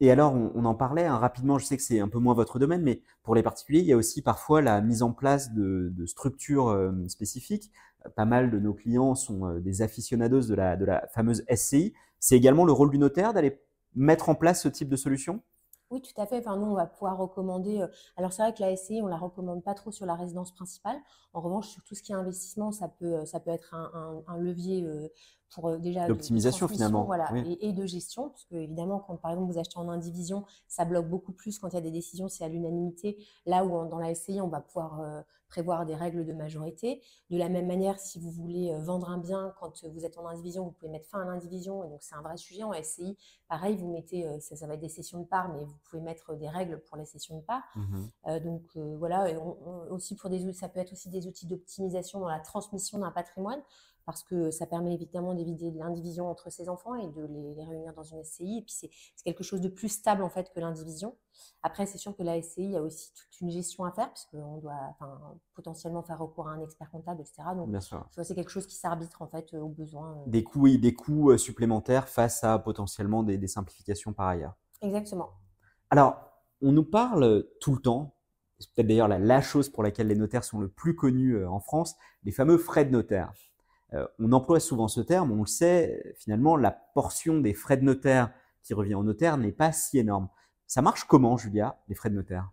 Et 0.00 0.10
alors, 0.10 0.34
on, 0.34 0.64
en 0.66 0.74
parlait 0.74 1.06
hein, 1.06 1.16
rapidement, 1.16 1.58
je 1.58 1.64
sais 1.64 1.76
que 1.76 1.82
c'est 1.82 2.00
un 2.00 2.08
peu 2.08 2.18
moins 2.18 2.34
votre 2.34 2.58
domaine, 2.58 2.82
mais 2.82 3.00
pour 3.22 3.34
les 3.34 3.42
particuliers, 3.42 3.80
il 3.80 3.86
y 3.86 3.92
a 3.92 3.96
aussi 3.96 4.20
parfois 4.20 4.60
la 4.60 4.80
mise 4.82 5.02
en 5.02 5.12
place 5.12 5.52
de, 5.54 5.90
structures 6.06 6.92
spécifiques. 7.08 7.72
Pas 8.14 8.26
mal 8.26 8.50
de 8.50 8.58
nos 8.58 8.74
clients 8.74 9.14
sont 9.14 9.58
des 9.58 9.80
aficionados 9.80 10.42
de 10.42 10.54
la, 10.54 11.06
fameuse 11.14 11.44
SCI. 11.48 11.94
C'est 12.20 12.36
également 12.36 12.66
le 12.66 12.72
rôle 12.72 12.90
du 12.90 12.98
notaire 12.98 13.32
d'aller 13.32 13.58
mettre 13.96 14.28
en 14.28 14.34
place 14.34 14.62
ce 14.62 14.68
type 14.68 14.88
de 14.88 14.96
solution? 14.96 15.42
Oui, 15.90 16.02
tout 16.02 16.20
à 16.20 16.26
fait. 16.26 16.38
Enfin, 16.38 16.56
nous, 16.56 16.66
on 16.66 16.74
va 16.74 16.86
pouvoir 16.86 17.16
recommander. 17.16 17.80
Euh, 17.80 17.86
alors, 18.16 18.32
c'est 18.32 18.42
vrai 18.42 18.52
que 18.52 18.60
la 18.60 18.74
SCI, 18.76 19.00
on 19.02 19.06
la 19.06 19.16
recommande 19.16 19.62
pas 19.62 19.74
trop 19.74 19.92
sur 19.92 20.04
la 20.04 20.16
résidence 20.16 20.52
principale. 20.52 20.96
En 21.32 21.40
revanche, 21.40 21.68
sur 21.68 21.82
tout 21.84 21.94
ce 21.94 22.02
qui 22.02 22.12
est 22.12 22.16
investissement, 22.16 22.72
ça 22.72 22.88
peut, 22.88 23.14
euh, 23.18 23.24
ça 23.24 23.38
peut 23.38 23.50
être 23.50 23.72
un, 23.74 24.36
levier 24.38 24.82
euh, 24.84 25.08
pour 25.50 25.78
déjà 25.78 26.06
l'optimisation 26.08 26.68
finalement, 26.68 27.04
voilà, 27.04 27.30
et, 27.60 27.72
de 27.72 27.86
gestion, 27.86 28.28
parce 28.30 28.44
que 28.44 28.56
évidemment, 28.56 28.98
quand 28.98 29.16
par 29.16 29.30
exemple 29.30 29.52
vous 29.52 29.58
achetez 29.58 29.78
en 29.78 29.88
indivision, 29.88 30.44
ça 30.68 30.84
bloque 30.84 31.08
beaucoup 31.08 31.32
plus 31.32 31.58
quand 31.58 31.68
il 31.68 31.74
y 31.74 31.78
a 31.78 31.80
des 31.80 31.90
décisions, 31.90 32.28
c'est 32.28 32.44
à 32.44 32.48
l'unanimité. 32.48 33.18
Là 33.46 33.64
où 33.64 33.88
dans 33.88 33.98
la 33.98 34.14
SCI, 34.14 34.40
on 34.40 34.48
va 34.48 34.60
pouvoir 34.60 35.24
prévoir 35.48 35.86
des 35.86 35.94
règles 35.94 36.24
de 36.24 36.32
majorité. 36.32 37.02
De 37.30 37.38
la 37.38 37.48
même 37.48 37.66
manière, 37.66 37.98
si 37.98 38.18
vous 38.18 38.30
voulez 38.30 38.72
euh, 38.72 38.78
vendre 38.78 39.10
un 39.10 39.18
bien 39.18 39.54
quand 39.60 39.84
vous 39.86 40.04
êtes 40.04 40.18
en 40.18 40.26
indivision, 40.26 40.64
vous 40.64 40.72
pouvez 40.72 40.90
mettre 40.90 41.08
fin 41.08 41.22
à 41.22 41.24
l'indivision. 41.24 41.84
Et 41.84 41.88
donc, 41.88 42.02
c'est 42.02 42.14
un 42.14 42.22
vrai 42.22 42.36
sujet. 42.36 42.62
En 42.62 42.72
SCI, 42.72 43.16
pareil, 43.48 43.76
vous 43.76 43.90
mettez, 43.90 44.26
euh, 44.26 44.38
ça, 44.40 44.66
va 44.66 44.74
être 44.74 44.80
des 44.80 44.88
sessions 44.88 45.20
de 45.20 45.26
parts, 45.26 45.48
mais 45.52 45.64
vous 45.64 45.76
pouvez 45.88 46.02
mettre 46.02 46.34
des 46.34 46.48
règles 46.48 46.80
pour 46.80 46.96
les 46.96 47.04
sessions 47.04 47.36
de 47.36 47.42
parts. 47.42 47.62
Mmh 47.74 48.06
euh, 48.28 48.40
donc, 48.40 48.76
voilà. 48.98 49.30
Et 49.30 49.36
aussi 49.90 50.14
pour 50.16 50.30
des 50.30 50.52
ça 50.52 50.68
peut 50.68 50.80
être 50.80 50.92
aussi 50.92 51.08
des 51.08 51.26
outils 51.26 51.46
d'optimisation 51.46 52.20
dans 52.20 52.28
la 52.28 52.40
transmission 52.40 52.98
d'un 52.98 53.10
patrimoine 53.10 53.60
parce 54.06 54.22
que 54.22 54.52
ça 54.52 54.66
permet 54.66 54.94
évidemment 54.94 55.34
d'éviter 55.34 55.72
l'indivision 55.72 56.30
entre 56.30 56.48
ses 56.50 56.68
enfants 56.68 56.94
et 56.94 57.08
de 57.08 57.26
les, 57.26 57.64
réunir 57.64 57.92
dans 57.92 58.04
une 58.04 58.22
SCI. 58.22 58.58
Et 58.58 58.62
puis 58.62 58.72
c'est 58.72 58.90
quelque 59.24 59.42
chose 59.42 59.60
de 59.60 59.68
plus 59.68 59.88
stable 59.88 60.22
en 60.22 60.30
fait 60.30 60.50
que 60.54 60.60
l'indivision. 60.60 61.16
Après, 61.62 61.84
c'est 61.84 61.98
sûr 61.98 62.16
que 62.16 62.22
la 62.22 62.40
SCI, 62.40 62.76
a 62.76 62.82
aussi 62.82 63.12
toute 63.12 63.40
une 63.40 63.50
gestion 63.50 63.84
à 63.84 63.90
faire, 63.90 64.10
puisqu'on 64.12 64.58
doit 64.58 64.96
potentiellement 65.54 66.02
faire 66.02 66.18
recours 66.18 66.48
à 66.48 66.52
un 66.52 66.60
expert 66.60 66.88
comptable, 66.90 67.20
etc. 67.20 67.42
Donc, 67.56 67.68
c'est 68.22 68.34
quelque 68.34 68.50
chose 68.50 68.66
qui 68.66 68.76
s'arbitre 68.76 69.20
en 69.20 69.26
fait 69.26 69.52
aux 69.54 69.68
besoins. 69.68 70.12
Euh. 70.12 70.30
Des 70.30 70.44
coûts, 70.44 70.68
des 70.68 70.94
coûts 70.94 71.32
euh, 71.32 71.38
supplémentaires 71.38 72.08
face 72.08 72.44
à 72.44 72.58
potentiellement 72.58 73.24
des, 73.24 73.36
des 73.36 73.48
simplifications 73.48 74.12
par 74.12 74.28
ailleurs. 74.28 74.54
Exactement. 74.80 75.30
Alors, 75.90 76.16
on 76.62 76.72
nous 76.72 76.84
parle 76.84 77.46
tout 77.60 77.74
le 77.74 77.80
temps, 77.80 78.14
c'est 78.58 78.72
peut-être 78.72 78.86
d'ailleurs 78.86 79.08
la, 79.08 79.18
la, 79.18 79.40
chose 79.40 79.68
pour 79.68 79.82
laquelle 79.82 80.06
les 80.06 80.14
notaires 80.14 80.44
sont 80.44 80.60
le 80.60 80.68
plus 80.68 80.94
connus 80.94 81.36
euh, 81.36 81.50
en 81.50 81.60
France, 81.60 81.96
les 82.24 82.32
fameux 82.32 82.56
frais 82.56 82.84
de 82.84 82.90
notaire. 82.90 83.32
Euh, 83.94 84.06
on 84.18 84.32
emploie 84.32 84.60
souvent 84.60 84.88
ce 84.88 85.00
terme, 85.00 85.32
on 85.32 85.40
le 85.40 85.46
sait, 85.46 86.14
finalement, 86.18 86.56
la 86.56 86.70
portion 86.70 87.40
des 87.40 87.54
frais 87.54 87.76
de 87.76 87.84
notaire 87.84 88.32
qui 88.62 88.74
revient 88.74 88.94
au 88.94 89.04
notaire 89.04 89.36
n'est 89.36 89.52
pas 89.52 89.72
si 89.72 89.98
énorme. 89.98 90.28
Ça 90.66 90.82
marche 90.82 91.04
comment, 91.04 91.36
Julia, 91.36 91.78
les 91.88 91.94
frais 91.94 92.10
de 92.10 92.16
notaire? 92.16 92.50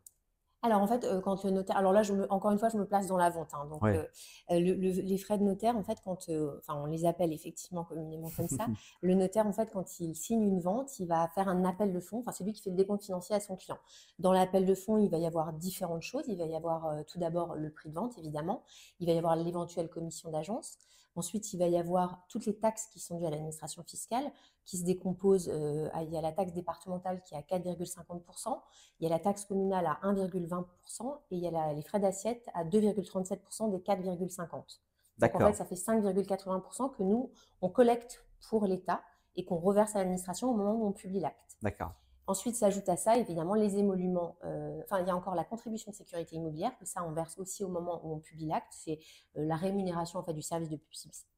Alors 0.65 0.81
en 0.81 0.87
fait, 0.87 1.03
euh, 1.03 1.19
quand 1.19 1.43
le 1.43 1.51
notaire, 1.51 1.75
alors 1.75 1.91
là, 1.91 2.03
je 2.03 2.13
encore 2.29 2.51
une 2.51 2.57
fois, 2.57 2.69
je 2.69 2.77
me 2.77 2.85
place 2.85 3.07
dans 3.07 3.17
la 3.17 3.29
vente. 3.29 3.49
Hein. 3.53 3.65
donc 3.65 3.83
euh, 3.83 4.05
les 4.49 5.17
frais 5.17 5.37
de 5.37 5.43
notaire, 5.43 5.75
en 5.75 5.83
fait, 5.83 5.97
quand, 6.05 6.29
enfin, 6.59 6.81
on 6.81 6.85
les 6.85 7.05
appelle 7.05 7.33
effectivement 7.33 7.83
communément 7.83 8.29
comme 8.37 8.47
ça. 8.47 8.67
le 9.01 9.13
notaire, 9.13 9.45
en 9.45 9.51
fait, 9.51 9.69
quand 9.73 9.99
il 9.99 10.15
signe 10.15 10.41
une 10.41 10.61
vente, 10.61 10.97
il 10.99 11.07
va 11.07 11.27
faire 11.35 11.49
un 11.49 11.65
appel 11.65 11.91
de 11.91 11.99
fonds. 11.99 12.19
Enfin, 12.19 12.31
c'est 12.31 12.45
lui 12.45 12.53
qui 12.53 12.61
fait 12.61 12.69
le 12.69 12.77
décompte 12.77 13.03
financier 13.03 13.35
à 13.35 13.41
son 13.41 13.57
client. 13.57 13.77
Dans 14.19 14.31
l'appel 14.31 14.65
de 14.65 14.73
fonds, 14.73 14.97
il 14.97 15.09
va 15.09 15.17
y 15.17 15.25
avoir 15.25 15.51
différentes 15.51 16.03
choses. 16.03 16.23
Il 16.29 16.37
va 16.37 16.45
y 16.45 16.55
avoir 16.55 17.03
tout 17.07 17.19
d'abord 17.19 17.55
le 17.55 17.69
prix 17.69 17.89
de 17.89 17.95
vente, 17.95 18.17
évidemment. 18.17 18.63
Il 19.01 19.07
va 19.07 19.13
y 19.13 19.17
avoir 19.17 19.35
l'éventuelle 19.35 19.89
commission 19.89 20.31
d'agence. 20.31 20.77
Ensuite, 21.15 21.53
il 21.53 21.59
va 21.59 21.67
y 21.67 21.77
avoir 21.77 22.25
toutes 22.27 22.45
les 22.45 22.57
taxes 22.57 22.87
qui 22.87 22.99
sont 22.99 23.19
dues 23.19 23.25
à 23.25 23.29
l'administration 23.29 23.83
fiscale, 23.83 24.31
qui 24.65 24.77
se 24.77 24.83
décomposent. 24.83 25.49
Euh, 25.49 25.89
il 26.01 26.11
y 26.11 26.17
a 26.17 26.21
la 26.21 26.31
taxe 26.31 26.53
départementale 26.53 27.21
qui 27.23 27.35
est 27.35 27.37
à 27.37 27.41
4,50%, 27.41 28.59
il 28.99 29.03
y 29.03 29.07
a 29.07 29.09
la 29.09 29.19
taxe 29.19 29.45
communale 29.45 29.85
à 29.85 29.99
1,20% 30.03 31.19
et 31.31 31.35
il 31.35 31.39
y 31.39 31.47
a 31.47 31.73
les 31.73 31.81
frais 31.83 31.99
d'assiette 31.99 32.49
à 32.53 32.65
2,37% 32.65 33.69
des 33.69 33.77
4,50%. 33.77 34.79
Donc 35.19 35.35
en 35.35 35.39
fait, 35.39 35.53
ça 35.53 35.65
fait 35.65 35.75
5,80% 35.75 36.95
que 36.95 37.03
nous, 37.03 37.31
on 37.61 37.69
collecte 37.69 38.25
pour 38.49 38.65
l'État 38.65 39.03
et 39.35 39.45
qu'on 39.45 39.57
reverse 39.57 39.95
à 39.95 39.99
l'administration 39.99 40.49
au 40.49 40.55
moment 40.55 40.73
où 40.73 40.87
on 40.87 40.91
publie 40.91 41.19
l'acte. 41.19 41.57
D'accord. 41.61 41.93
Ensuite, 42.25 42.55
s'ajoute 42.55 42.87
à 42.87 42.95
ça, 42.95 43.17
évidemment, 43.17 43.53
les 43.53 43.77
émoluments. 43.77 44.37
Euh, 44.45 44.79
enfin, 44.83 45.01
il 45.01 45.07
y 45.07 45.09
a 45.09 45.15
encore 45.15 45.35
la 45.35 45.43
contribution 45.43 45.91
de 45.91 45.95
sécurité 45.95 46.37
immobilière, 46.37 46.77
que 46.77 46.85
ça, 46.85 47.03
on 47.03 47.11
verse 47.11 47.37
aussi 47.37 47.65
au 47.65 47.67
moment 47.67 47.99
où 48.05 48.13
on 48.13 48.19
publie 48.19 48.45
l'acte. 48.45 48.71
C'est 48.71 48.99
euh, 49.37 49.45
la 49.45 49.57
rémunération 49.57 50.19
en 50.19 50.23
fait, 50.23 50.33
du 50.33 50.41
service 50.41 50.69
de 50.69 50.79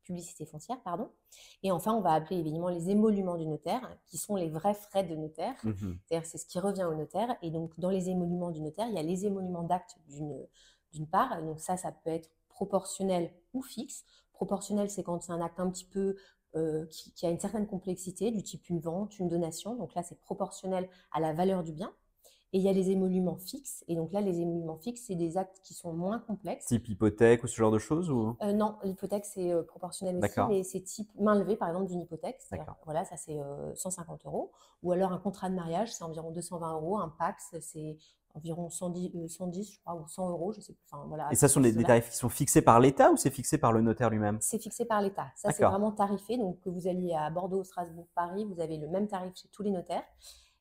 publicité 0.04 0.46
foncière. 0.46 0.80
pardon. 0.84 1.10
Et 1.64 1.72
enfin, 1.72 1.94
on 1.94 2.02
va 2.02 2.14
appeler 2.14 2.40
évidemment 2.40 2.70
les 2.70 2.92
émoluments 2.92 3.36
du 3.36 3.48
notaire, 3.48 3.98
qui 4.06 4.20
sont 4.20 4.36
les 4.36 4.48
vrais 4.48 4.76
frais 4.76 5.04
de 5.04 5.16
notaire. 5.16 5.56
Mmh 5.64 5.94
C'est-à-dire, 6.08 6.28
c'est 6.28 6.38
ce 6.38 6.46
qui 6.46 6.60
revient 6.60 6.84
au 6.84 6.94
notaire. 6.94 7.36
Et 7.42 7.50
donc, 7.50 7.80
dans 7.80 7.90
les 7.90 8.10
émoluments 8.10 8.52
du 8.52 8.62
notaire, 8.62 8.88
il 8.88 8.94
y 8.94 9.00
a 9.00 9.04
les 9.04 9.26
émoluments 9.26 9.64
d'acte 9.64 9.98
d'une 10.08 11.08
part. 11.08 11.42
donc, 11.42 11.60
ça, 11.60 11.78
ça 11.78 11.92
peut 11.92 12.12
être 12.12 12.30
proportionnel 12.50 13.34
ou 13.54 13.64
fixe. 13.64 14.06
Proportionnel, 14.34 14.90
c'est 14.90 15.02
quand 15.02 15.20
c'est 15.22 15.32
un 15.32 15.42
acte 15.42 15.60
un 15.60 15.70
petit 15.70 15.86
peu 15.86 16.16
euh, 16.56 16.86
qui, 16.86 17.26
a 17.26 17.30
une 17.30 17.40
certaine 17.40 17.68
complexité, 17.68 18.32
du 18.32 18.42
type 18.44 18.70
une 18.70 18.80
vente, 18.80 19.20
une 19.20 19.28
donation. 19.28 19.76
Donc 19.76 19.94
là, 19.94 20.04
c'est 20.04 20.20
proportionnel 20.20 20.90
à 21.12 21.20
la 21.20 21.34
valeur 21.34 21.64
du 21.64 21.74
bien. 21.74 21.94
Et 22.54 22.60
il 22.60 22.64
y 22.64 22.70
a 22.70 22.74
les 22.74 22.92
émoluments 22.92 23.36
fixes. 23.36 23.84
Et 23.90 23.96
donc 23.96 24.14
là, 24.14 24.22
les 24.22 24.40
émoluments 24.40 24.78
fixes, 24.78 25.04
c'est 25.08 25.16
des 25.16 25.38
actes 25.38 25.60
qui 25.64 25.74
sont 25.74 25.92
moins 25.92 26.20
complexes. 26.20 26.68
Type 26.68 26.88
hypothèque 26.88 27.44
ou 27.44 27.48
ce 27.48 27.56
genre 27.58 27.72
de 27.72 27.80
choses 27.80 28.10
ou... 28.10 28.38
Euh, 28.42 28.54
non, 28.54 28.78
l'hypothèque, 28.84 29.26
c'est 29.26 29.52
euh, 29.52 29.64
proportionnel 29.64 30.24
aussi, 30.24 30.40
mais 30.48 30.64
c'est 30.64 30.80
type 30.80 31.10
main 31.20 31.36
levée, 31.36 31.58
par 31.58 31.68
exemple, 31.68 31.88
d'une 31.88 32.02
hypothèque. 32.02 32.40
Voilà, 32.86 33.04
ça, 33.04 33.18
c'est 33.18 33.38
150 33.76 34.26
euros. 34.26 34.54
Ou 34.84 34.94
alors 34.94 35.12
un 35.12 35.18
contrat 35.18 35.50
de 35.50 35.56
mariage, 35.56 35.94
c'est 35.94 36.04
environ 36.04 36.32
220 36.32 36.74
euros. 36.76 36.98
Un 36.98 37.10
Pax, 37.10 37.56
c'est 37.60 37.98
environ 38.36 38.70
110, 38.70 39.28
110, 39.28 39.60
euh, 39.60 39.74
je 39.74 39.80
crois, 39.80 39.96
ou 39.96 40.08
100 40.08 40.30
euros, 40.30 40.52
je 40.52 40.62
sais 40.62 40.74
plus. 40.74 40.84
Enfin, 40.92 41.06
voilà, 41.08 41.30
et 41.32 41.36
ça 41.36 41.48
sont 41.48 41.62
des, 41.62 41.74
tarifs 41.84 42.10
qui 42.10 42.18
sont 42.18 42.30
fixés 42.30 42.62
par 42.62 42.80
l'État 42.80 43.12
ou 43.12 43.18
c'est 43.18 43.32
fixé 43.32 43.58
par 43.58 43.72
le 43.72 43.82
notaire 43.82 44.10
lui-même? 44.10 44.38
C'est 44.42 44.60
fixé 44.60 44.86
par 44.86 45.02
l'État. 45.02 45.28
Ça, 45.36 45.52
c'est 45.52 45.64
vraiment 45.64 45.92
tarifé. 45.92 46.38
Donc, 46.38 46.60
que 46.62 46.70
vous 46.70 46.88
alliez 46.88 47.14
à 47.14 47.30
Bordeaux, 47.30 47.64
Strasbourg, 47.64 48.08
Paris, 48.14 48.46
vous 48.46 48.60
avez 48.60 48.78
le 48.78 48.88
même 48.88 49.08
tarif 49.08 49.34
chez 49.36 49.48
tous 49.50 49.64
les 49.64 49.72
notaires. 49.72 50.04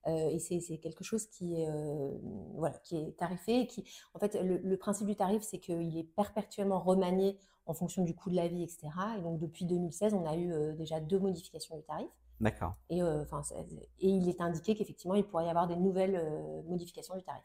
Euh, 0.06 0.28
et 0.28 0.38
c'est 0.38 0.60
quelque 0.78 1.02
chose 1.02 1.26
qui 1.26 1.62
est, 1.62 1.68
euh, 1.68 2.10
voilà, 2.54 2.78
qui 2.78 2.96
est 2.96 3.16
tarifé. 3.16 3.60
Et 3.60 3.66
qui, 3.66 3.84
en 4.14 4.18
fait, 4.18 4.38
le, 4.40 4.76
principe 4.76 5.06
du 5.06 5.16
tarif, 5.16 5.42
c'est 5.42 5.58
qu'il 5.58 5.96
est 5.98 6.04
perpétuellement 6.04 6.78
remanié 6.78 7.38
en 7.66 7.74
fonction 7.74 8.04
du 8.04 8.14
coût 8.14 8.30
de 8.30 8.36
la 8.36 8.46
vie, 8.46 8.62
etc. 8.62 8.88
Et 9.18 9.22
donc, 9.22 9.38
depuis 9.40 9.64
2016, 9.64 10.14
on 10.14 10.26
a 10.26 10.36
eu 10.36 10.74
déjà 10.76 11.00
deux 11.00 11.18
modifications 11.18 11.76
du 11.76 11.82
tarif. 11.82 12.08
D'accord. 12.40 12.74
Et, 12.90 12.98
et 12.98 14.08
il 14.08 14.28
est 14.28 14.40
indiqué 14.40 14.74
qu'effectivement, 14.74 15.14
il 15.14 15.24
pourrait 15.24 15.46
y 15.46 15.48
avoir 15.48 15.66
des 15.66 15.76
nouvelles 15.76 16.20
modifications 16.68 17.16
du 17.16 17.22
tarif. 17.22 17.44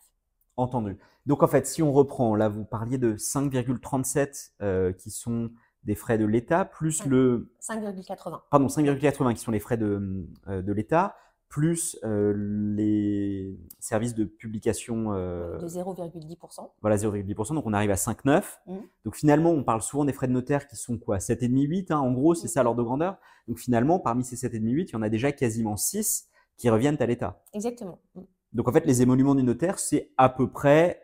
Entendu. 0.60 0.98
Donc 1.26 1.42
en 1.42 1.48
fait, 1.48 1.66
si 1.66 1.82
on 1.82 1.94
reprend, 1.94 2.36
là 2.36 2.50
vous 2.50 2.66
parliez 2.66 2.98
de 2.98 3.16
5,37 3.16 4.52
euh, 4.62 4.92
qui 4.92 5.10
sont 5.10 5.52
des 5.86 5.96
frais 5.96 6.18
de 6.18 6.26
l'État, 6.26 6.66
plus 6.66 7.06
le... 7.06 7.54
5,80. 7.62 8.42
Pardon, 8.52 8.68
5,80 8.68 9.36
qui 9.36 9.40
sont 9.40 9.52
les 9.52 9.62
frais 9.62 9.78
de, 9.78 10.28
euh, 10.50 10.62
de 10.62 10.74
l'État, 10.74 11.16
plus 11.48 11.98
euh, 12.04 12.34
les 12.76 13.58
services 13.80 14.16
de 14.16 14.26
publication... 14.26 15.14
de 15.14 15.66
0,10%. 15.66 16.72
Voilà, 16.82 16.98
0,10%, 16.98 17.56
donc 17.56 17.66
on 17.66 17.72
arrive 17.72 17.92
à 17.92 17.96
5,9. 17.96 18.44
Mmh. 18.68 18.78
Donc 19.06 19.16
finalement, 19.16 19.52
on 19.52 19.64
parle 19.64 19.82
souvent 19.82 20.04
des 20.04 20.12
frais 20.12 20.28
de 20.28 20.34
notaire 20.34 20.68
qui 20.68 20.76
sont 20.76 20.98
quoi 20.98 21.20
7,5, 21.20 21.68
8, 21.68 21.92
hein, 21.92 22.00
en 22.00 22.12
gros, 22.12 22.36
c'est 22.36 22.48
mmh. 22.48 22.50
ça 22.50 22.64
l'ordre 22.64 22.80
de 22.80 22.86
grandeur. 22.86 23.18
Donc 23.48 23.60
finalement, 23.60 23.98
parmi 24.00 24.26
ces 24.26 24.36
7,5, 24.36 24.60
8, 24.62 24.90
il 24.90 24.94
y 24.94 24.96
en 24.98 25.02
a 25.02 25.10
déjà 25.10 25.32
quasiment 25.32 25.78
6 25.78 26.28
qui 26.58 26.70
reviennent 26.70 26.98
à 27.00 27.06
l'État. 27.06 27.42
Exactement. 27.54 28.00
Mmh. 28.16 28.22
Donc 28.54 28.68
en 28.68 28.72
fait, 28.72 28.86
les 28.86 29.02
émoluments 29.02 29.36
du 29.36 29.44
notaire, 29.44 29.80
c'est 29.80 30.12
à 30.18 30.30
peu 30.30 30.52
près 30.52 31.02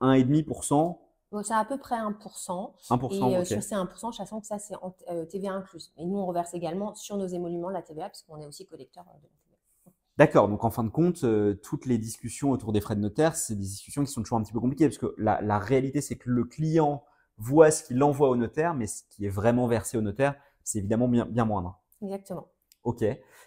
1,5% 0.00 0.98
c'est 1.42 1.54
à 1.54 1.64
peu 1.64 1.78
près 1.78 1.96
1%. 1.96 2.72
1%, 2.88 3.30
et 3.30 3.36
euh, 3.36 3.44
sur 3.44 3.62
ces 3.62 3.74
1%, 3.74 4.12
sachant 4.12 4.40
que 4.40 4.46
ça, 4.46 4.58
c'est 4.58 4.74
en 4.76 4.94
euh, 5.10 5.26
TVA 5.26 5.52
incluse. 5.52 5.92
Et 5.98 6.06
nous, 6.06 6.16
on 6.16 6.26
reverse 6.26 6.54
également 6.54 6.94
sur 6.94 7.16
nos 7.16 7.26
émoluments 7.26 7.68
la 7.68 7.82
TVA, 7.82 8.08
puisqu'on 8.08 8.40
est 8.40 8.46
aussi 8.46 8.66
collecteur 8.66 9.04
euh, 9.08 9.18
de 9.18 9.24
la 9.24 9.28
TVA. 9.28 9.92
D'accord, 10.16 10.48
donc 10.48 10.64
en 10.64 10.70
fin 10.70 10.84
de 10.84 10.88
compte, 10.88 11.24
euh, 11.24 11.54
toutes 11.62 11.86
les 11.86 11.98
discussions 11.98 12.50
autour 12.50 12.72
des 12.72 12.80
frais 12.80 12.96
de 12.96 13.00
notaire, 13.00 13.36
c'est 13.36 13.54
des 13.54 13.60
discussions 13.64 14.04
qui 14.04 14.10
sont 14.10 14.22
toujours 14.22 14.38
un 14.38 14.42
petit 14.42 14.52
peu 14.52 14.60
compliquées, 14.60 14.88
parce 14.88 14.98
que 14.98 15.14
la, 15.18 15.40
la 15.42 15.58
réalité, 15.58 16.00
c'est 16.00 16.16
que 16.16 16.30
le 16.30 16.44
client 16.44 17.04
voit 17.36 17.70
ce 17.70 17.84
qu'il 17.84 18.02
envoie 18.02 18.30
au 18.30 18.36
notaire, 18.36 18.74
mais 18.74 18.86
ce 18.86 19.02
qui 19.10 19.26
est 19.26 19.30
vraiment 19.30 19.66
versé 19.66 19.98
au 19.98 20.02
notaire, 20.02 20.34
c'est 20.64 20.78
évidemment 20.78 21.08
bien, 21.08 21.26
bien 21.26 21.44
moindre. 21.44 21.78
Exactement. 22.02 22.48
Ok. 22.84 23.04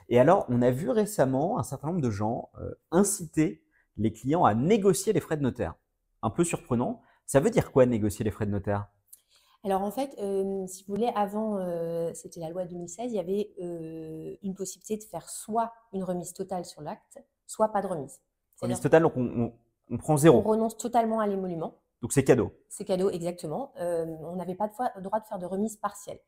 Et 0.09 0.19
alors, 0.19 0.45
on 0.49 0.61
a 0.61 0.71
vu 0.71 0.89
récemment 0.89 1.57
un 1.59 1.63
certain 1.63 1.87
nombre 1.89 2.01
de 2.01 2.09
gens 2.09 2.49
euh, 2.59 2.73
inciter 2.91 3.63
les 3.97 4.11
clients 4.11 4.45
à 4.45 4.53
négocier 4.53 5.13
les 5.13 5.19
frais 5.19 5.37
de 5.37 5.43
notaire. 5.43 5.75
Un 6.21 6.29
peu 6.29 6.43
surprenant. 6.43 7.01
Ça 7.25 7.39
veut 7.39 7.49
dire 7.49 7.71
quoi 7.71 7.85
négocier 7.85 8.25
les 8.25 8.31
frais 8.31 8.45
de 8.45 8.51
notaire? 8.51 8.87
Alors 9.63 9.83
en 9.83 9.91
fait, 9.91 10.15
euh, 10.19 10.65
si 10.67 10.83
vous 10.83 10.95
voulez, 10.95 11.11
avant, 11.15 11.57
euh, 11.59 12.11
c'était 12.15 12.39
la 12.39 12.49
loi 12.49 12.65
2016, 12.65 13.11
il 13.11 13.15
y 13.15 13.19
avait 13.19 13.53
euh, 13.61 14.35
une 14.41 14.55
possibilité 14.55 14.97
de 14.97 15.03
faire 15.03 15.29
soit 15.29 15.71
une 15.93 16.03
remise 16.03 16.33
totale 16.33 16.65
sur 16.65 16.81
l'acte, 16.81 17.23
soit 17.45 17.71
pas 17.71 17.81
de 17.81 17.87
remise. 17.87 18.19
Remise 18.59 18.81
totale, 18.81 19.03
donc 19.03 19.15
on, 19.17 19.25
on- 19.25 19.53
on 19.91 19.97
prend 19.97 20.13
on 20.13 20.17
zéro. 20.17 20.41
renonce 20.41 20.77
totalement 20.77 21.19
à 21.19 21.27
l'émolument. 21.27 21.80
Donc 22.01 22.13
c'est 22.13 22.23
cadeau. 22.23 22.51
C'est 22.67 22.83
cadeau, 22.83 23.11
exactement. 23.11 23.73
Euh, 23.79 24.05
on 24.21 24.35
n'avait 24.35 24.55
pas 24.55 24.67
de 24.67 24.73
fois- 24.73 24.91
droit 25.01 25.19
de 25.19 25.25
faire 25.25 25.37
de 25.37 25.45
remise 25.45 25.77
partielle. 25.77 26.19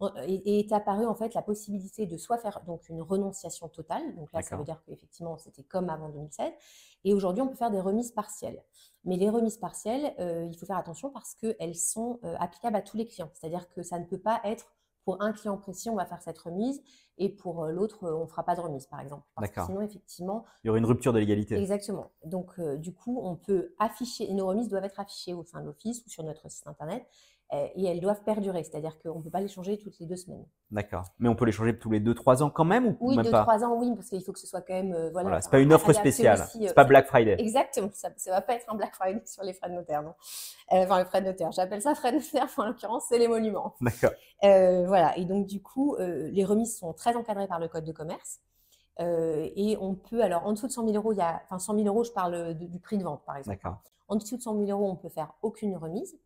On- 0.00 0.12
Et, 0.26 0.34
et 0.34 0.58
est 0.60 0.72
apparue 0.72 1.06
en 1.06 1.14
fait 1.14 1.34
la 1.34 1.42
possibilité 1.42 2.06
de 2.06 2.16
soit 2.16 2.38
faire 2.38 2.62
donc 2.66 2.88
une 2.88 3.00
renonciation 3.00 3.68
totale, 3.68 4.02
donc 4.16 4.32
là 4.32 4.42
ça 4.42 4.56
veut 4.56 4.64
dire 4.64 4.82
qu'effectivement 4.84 5.38
c'était 5.38 5.62
comme 5.62 5.88
avant 5.88 6.08
2016, 6.08 6.52
et 7.04 7.14
aujourd'hui 7.14 7.42
on 7.42 7.48
peut 7.48 7.54
faire 7.54 7.70
des 7.70 7.80
remises 7.80 8.10
partielles. 8.10 8.60
Mais 9.04 9.16
les 9.16 9.30
remises 9.30 9.56
partielles, 9.58 10.14
euh, 10.18 10.46
il 10.50 10.56
faut 10.58 10.66
faire 10.66 10.78
attention 10.78 11.10
parce 11.10 11.34
qu'elles 11.36 11.76
sont 11.76 12.18
euh, 12.24 12.34
applicables 12.40 12.74
à 12.76 12.82
tous 12.82 12.96
les 12.96 13.06
clients. 13.06 13.30
C'est-à-dire 13.34 13.68
que 13.68 13.82
ça 13.82 13.98
ne 14.00 14.04
peut 14.06 14.18
pas 14.20 14.40
être 14.44 14.66
pour 15.04 15.22
un 15.22 15.32
client 15.32 15.56
précis, 15.56 15.90
on 15.90 15.96
va 15.96 16.06
faire 16.06 16.20
cette 16.22 16.38
remise, 16.38 16.82
et 17.18 17.28
pour 17.28 17.64
euh, 17.64 17.72
l'autre, 17.72 18.04
euh, 18.04 18.16
on 18.16 18.24
ne 18.24 18.28
fera 18.28 18.44
pas 18.44 18.54
de 18.54 18.60
remise, 18.60 18.86
par 18.86 19.00
exemple. 19.00 19.26
Parce 19.34 19.50
que 19.50 19.64
sinon, 19.66 19.80
effectivement, 19.82 20.44
Il 20.64 20.68
y 20.68 20.70
aurait 20.70 20.78
une 20.78 20.86
rupture 20.86 21.12
de 21.12 21.18
l'égalité. 21.18 21.56
Exactement. 21.56 22.12
Donc, 22.24 22.58
euh, 22.58 22.76
du 22.76 22.92
coup, 22.92 23.20
on 23.22 23.36
peut 23.36 23.74
afficher, 23.78 24.30
et 24.30 24.34
nos 24.34 24.46
remises 24.46 24.68
doivent 24.68 24.84
être 24.84 25.00
affichées 25.00 25.34
au 25.34 25.44
sein 25.44 25.60
de 25.60 25.66
l'office 25.66 26.04
ou 26.06 26.08
sur 26.08 26.24
notre 26.24 26.50
site 26.50 26.66
internet, 26.66 27.06
et 27.52 27.84
elles 27.86 28.00
doivent 28.00 28.22
perdurer, 28.22 28.62
c'est-à-dire 28.62 28.96
qu'on 29.02 29.18
ne 29.18 29.22
peut 29.24 29.30
pas 29.30 29.40
les 29.40 29.48
changer 29.48 29.76
toutes 29.78 29.98
les 29.98 30.06
deux 30.06 30.16
semaines. 30.16 30.44
D'accord. 30.70 31.04
Mais 31.18 31.28
on 31.28 31.34
peut 31.34 31.44
les 31.44 31.52
changer 31.52 31.76
tous 31.78 31.90
les 31.90 31.98
2-3 32.00 32.42
ans 32.42 32.50
quand 32.50 32.64
même 32.64 32.86
ou 32.86 32.96
Oui, 33.00 33.16
même 33.16 33.24
deux, 33.24 33.30
pas 33.32 33.42
trois 33.42 33.64
ans, 33.64 33.74
oui, 33.76 33.92
parce 33.96 34.08
qu'il 34.08 34.22
faut 34.22 34.32
que 34.32 34.38
ce 34.38 34.46
soit 34.46 34.60
quand 34.60 34.74
même. 34.74 34.92
euh, 34.92 35.10
voilà, 35.10 35.28
Voilà, 35.28 35.40
c'est 35.40 35.50
pas 35.50 35.58
une 35.58 35.72
offre 35.72 35.92
spéciale. 35.92 36.40
euh, 36.40 36.44
C'est 36.68 36.74
pas 36.74 36.84
Black 36.84 37.06
Friday. 37.08 37.36
Exactement, 37.38 37.90
ça 37.92 38.10
ne 38.10 38.30
va 38.30 38.40
pas 38.40 38.54
être 38.54 38.66
un 38.72 38.76
Black 38.76 38.94
Friday 38.94 39.22
sur 39.26 39.42
les 39.42 39.52
frais 39.52 39.68
de 39.68 39.74
notaire, 39.74 40.02
non. 40.02 40.14
Euh, 40.72 40.84
enfin, 40.84 40.98
les 41.00 41.04
frais 41.06 41.20
de 41.22 41.26
notaire, 41.26 41.50
j'appelle 41.52 41.82
ça 41.82 41.94
frais 41.94 42.12
de 42.12 42.18
notaire, 42.18 42.46
en 42.56 42.66
l'occurrence, 42.66 43.06
c'est 43.08 43.18
les 43.18 43.26
monuments. 43.28 43.74
D'accord. 43.80 44.10
Euh, 44.44 44.86
voilà, 44.86 45.16
et 45.18 45.24
donc 45.24 45.46
du 45.46 45.60
coup, 45.60 45.96
euh, 45.96 46.28
les 46.30 46.44
remises 46.44 46.78
sont 46.78 46.92
très 46.92 47.16
encadrées 47.16 47.48
par 47.48 47.58
le 47.58 47.66
code 47.68 47.84
de 47.84 47.92
commerce. 47.92 48.40
Euh, 49.00 49.48
et 49.56 49.76
on 49.80 49.94
peut, 49.94 50.22
alors 50.22 50.46
en 50.46 50.52
dessous 50.52 50.66
de 50.66 50.72
100 50.72 50.84
000 50.84 50.94
euros, 50.96 51.12
il 51.12 51.18
y 51.18 51.22
a, 51.22 51.40
enfin 51.44 51.58
100 51.58 51.74
000 51.74 51.86
euros, 51.88 52.04
je 52.04 52.12
parle 52.12 52.54
de- 52.58 52.66
du 52.66 52.78
prix 52.80 52.98
de 52.98 53.02
vente 53.02 53.24
par 53.24 53.36
exemple. 53.36 53.56
D'accord. 53.56 53.78
En 54.08 54.16
dessous 54.16 54.36
de 54.36 54.42
100 54.42 54.56
000 54.66 54.70
euros, 54.70 54.90
on 54.90 54.96
peut 54.96 55.08
faire 55.08 55.32
aucune 55.42 55.74
remise. 55.76 56.16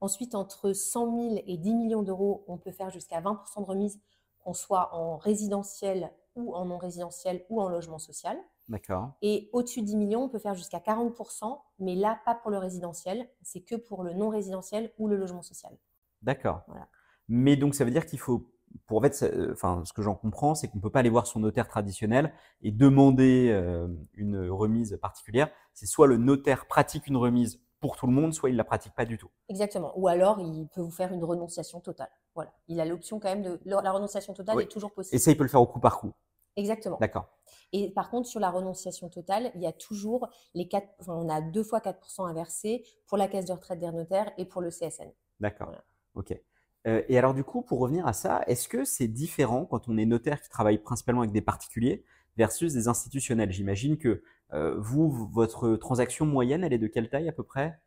Ensuite, 0.00 0.34
entre 0.34 0.72
100 0.72 1.30
000 1.30 1.42
et 1.46 1.56
10 1.56 1.74
millions 1.74 2.02
d'euros, 2.02 2.44
on 2.48 2.58
peut 2.58 2.72
faire 2.72 2.90
jusqu'à 2.90 3.20
20% 3.20 3.60
de 3.60 3.66
remise, 3.66 4.00
qu'on 4.40 4.54
soit 4.54 4.94
en 4.94 5.16
résidentiel 5.16 6.12
ou 6.36 6.54
en 6.54 6.66
non 6.66 6.78
résidentiel 6.78 7.44
ou 7.48 7.60
en 7.60 7.68
logement 7.68 7.98
social. 7.98 8.36
D'accord. 8.68 9.12
Et 9.22 9.50
au-dessus 9.52 9.82
de 9.82 9.86
10 9.86 9.96
millions, 9.96 10.22
on 10.24 10.28
peut 10.28 10.38
faire 10.38 10.54
jusqu'à 10.54 10.78
40%, 10.78 11.60
mais 11.78 11.94
là, 11.94 12.20
pas 12.24 12.34
pour 12.34 12.50
le 12.50 12.58
résidentiel, 12.58 13.28
c'est 13.42 13.60
que 13.60 13.74
pour 13.74 14.02
le 14.02 14.14
non 14.14 14.30
résidentiel 14.30 14.92
ou 14.98 15.08
le 15.08 15.16
logement 15.16 15.42
social. 15.42 15.76
D'accord. 16.22 16.62
Voilà. 16.66 16.88
Mais 17.28 17.56
donc 17.56 17.74
ça 17.74 17.84
veut 17.84 17.90
dire 17.90 18.06
qu'il 18.06 18.18
faut, 18.18 18.50
pour 18.86 18.98
en 18.98 19.02
fait, 19.02 19.22
euh, 19.22 19.52
enfin, 19.52 19.82
ce 19.84 19.92
que 19.92 20.02
j'en 20.02 20.14
comprends, 20.14 20.54
c'est 20.54 20.68
qu'on 20.68 20.80
peut 20.80 20.90
pas 20.90 21.00
aller 21.00 21.10
voir 21.10 21.26
son 21.26 21.40
notaire 21.40 21.68
traditionnel 21.68 22.32
et 22.62 22.72
demander 22.72 23.50
euh, 23.50 23.88
une 24.14 24.48
remise 24.48 24.98
particulière. 25.00 25.50
C'est 25.74 25.86
soit 25.86 26.06
le 26.06 26.16
notaire 26.16 26.66
pratique 26.66 27.06
une 27.06 27.16
remise 27.16 27.60
pour 27.84 27.96
tout 27.96 28.06
le 28.06 28.14
monde, 28.14 28.32
soit 28.32 28.48
il 28.48 28.56
la 28.56 28.64
pratique 28.64 28.94
pas 28.94 29.04
du 29.04 29.18
tout. 29.18 29.28
Exactement. 29.50 29.92
Ou 29.98 30.08
alors, 30.08 30.40
il 30.40 30.66
peut 30.68 30.80
vous 30.80 30.90
faire 30.90 31.12
une 31.12 31.22
renonciation 31.22 31.80
totale. 31.80 32.08
Voilà. 32.34 32.50
Il 32.66 32.80
a 32.80 32.86
l'option 32.86 33.20
quand 33.20 33.28
même 33.28 33.42
de. 33.42 33.60
La 33.66 33.92
renonciation 33.92 34.32
totale 34.32 34.56
Oui. 34.56 34.62
est 34.62 34.68
toujours 34.68 34.90
Et 34.92 34.94
possible. 34.94 35.20
ça, 35.20 35.30
il 35.30 35.36
peut 35.36 35.42
le 35.42 35.50
faire 35.50 35.60
au 35.60 35.66
coup 35.66 35.80
par 35.80 35.98
coup. 36.00 36.14
Exactement. 36.56 36.96
D'accord. 36.98 37.28
Et 37.74 37.90
par 37.90 38.08
contre, 38.08 38.26
sur 38.26 38.40
la 38.40 38.48
renonciation 38.48 39.10
totale, 39.10 39.50
il 39.54 39.60
y 39.60 39.66
a 39.66 39.72
toujours 39.72 40.30
les 40.54 40.66
4, 40.66 40.88
enfin, 40.98 41.12
on 41.12 41.28
a 41.28 41.42
deux 41.42 41.62
fois 41.62 41.80
4% 41.80 42.26
à 42.26 42.32
verser 42.32 42.86
pour 43.06 43.18
la 43.18 43.28
caisse 43.28 43.44
de 43.44 43.52
retraite 43.52 43.80
des 43.80 43.90
notaires 43.92 44.32
et 44.38 44.46
pour 44.46 44.62
le 44.62 44.70
CSN. 44.70 45.12
D'accord. 45.40 45.66
Voilà. 45.66 45.84
Ok. 46.14 46.40
Euh, 46.86 47.02
et 47.10 47.18
alors 47.18 47.34
du 47.34 47.44
coup, 47.44 47.60
pour 47.60 47.80
revenir 47.80 48.06
à 48.06 48.14
ça, 48.14 48.44
est-ce 48.46 48.66
que 48.66 48.84
c'est 48.84 49.08
différent 49.08 49.66
quand 49.66 49.90
on 49.90 49.98
est 49.98 50.06
notaire 50.06 50.40
qui 50.40 50.48
travaille 50.48 50.78
principalement 50.78 51.20
avec 51.20 51.32
des 51.32 51.42
particuliers 51.42 52.02
versus 52.38 52.72
des 52.72 52.88
institutionnels? 52.88 53.52
J'imagine 53.52 53.98
que 53.98 54.22
vous, 54.52 55.10
v- 55.10 55.26
votre 55.32 55.76
transaction 55.76 56.26
moyenne, 56.26 56.62
elle 56.64 56.72
est 56.72 56.78
de 56.78 56.86
quelle 56.86 57.08
taille 57.10 57.28
à 57.28 57.32
peu 57.32 57.42
près? 57.42 57.78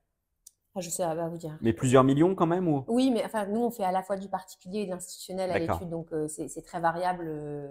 Enfin, 0.73 0.81
je 0.85 0.89
sais 0.89 1.03
pas 1.03 1.27
vous 1.29 1.37
dire. 1.37 1.57
Mais 1.61 1.73
plusieurs 1.73 2.03
millions 2.03 2.35
quand 2.35 2.45
même 2.45 2.67
ou? 2.67 2.83
Oui, 2.87 3.09
mais 3.11 3.23
enfin, 3.25 3.45
nous, 3.47 3.61
on 3.61 3.71
fait 3.71 3.83
à 3.83 3.91
la 3.91 4.03
fois 4.03 4.17
du 4.17 4.29
particulier 4.29 4.79
et 4.81 4.85
de 4.85 4.91
l'institutionnel 4.91 5.49
à 5.51 5.59
l'étude, 5.59 5.89
donc 5.89 6.11
euh, 6.13 6.27
c'est 6.27 6.61
très 6.61 6.79
variable. 6.79 7.25
euh, 7.27 7.67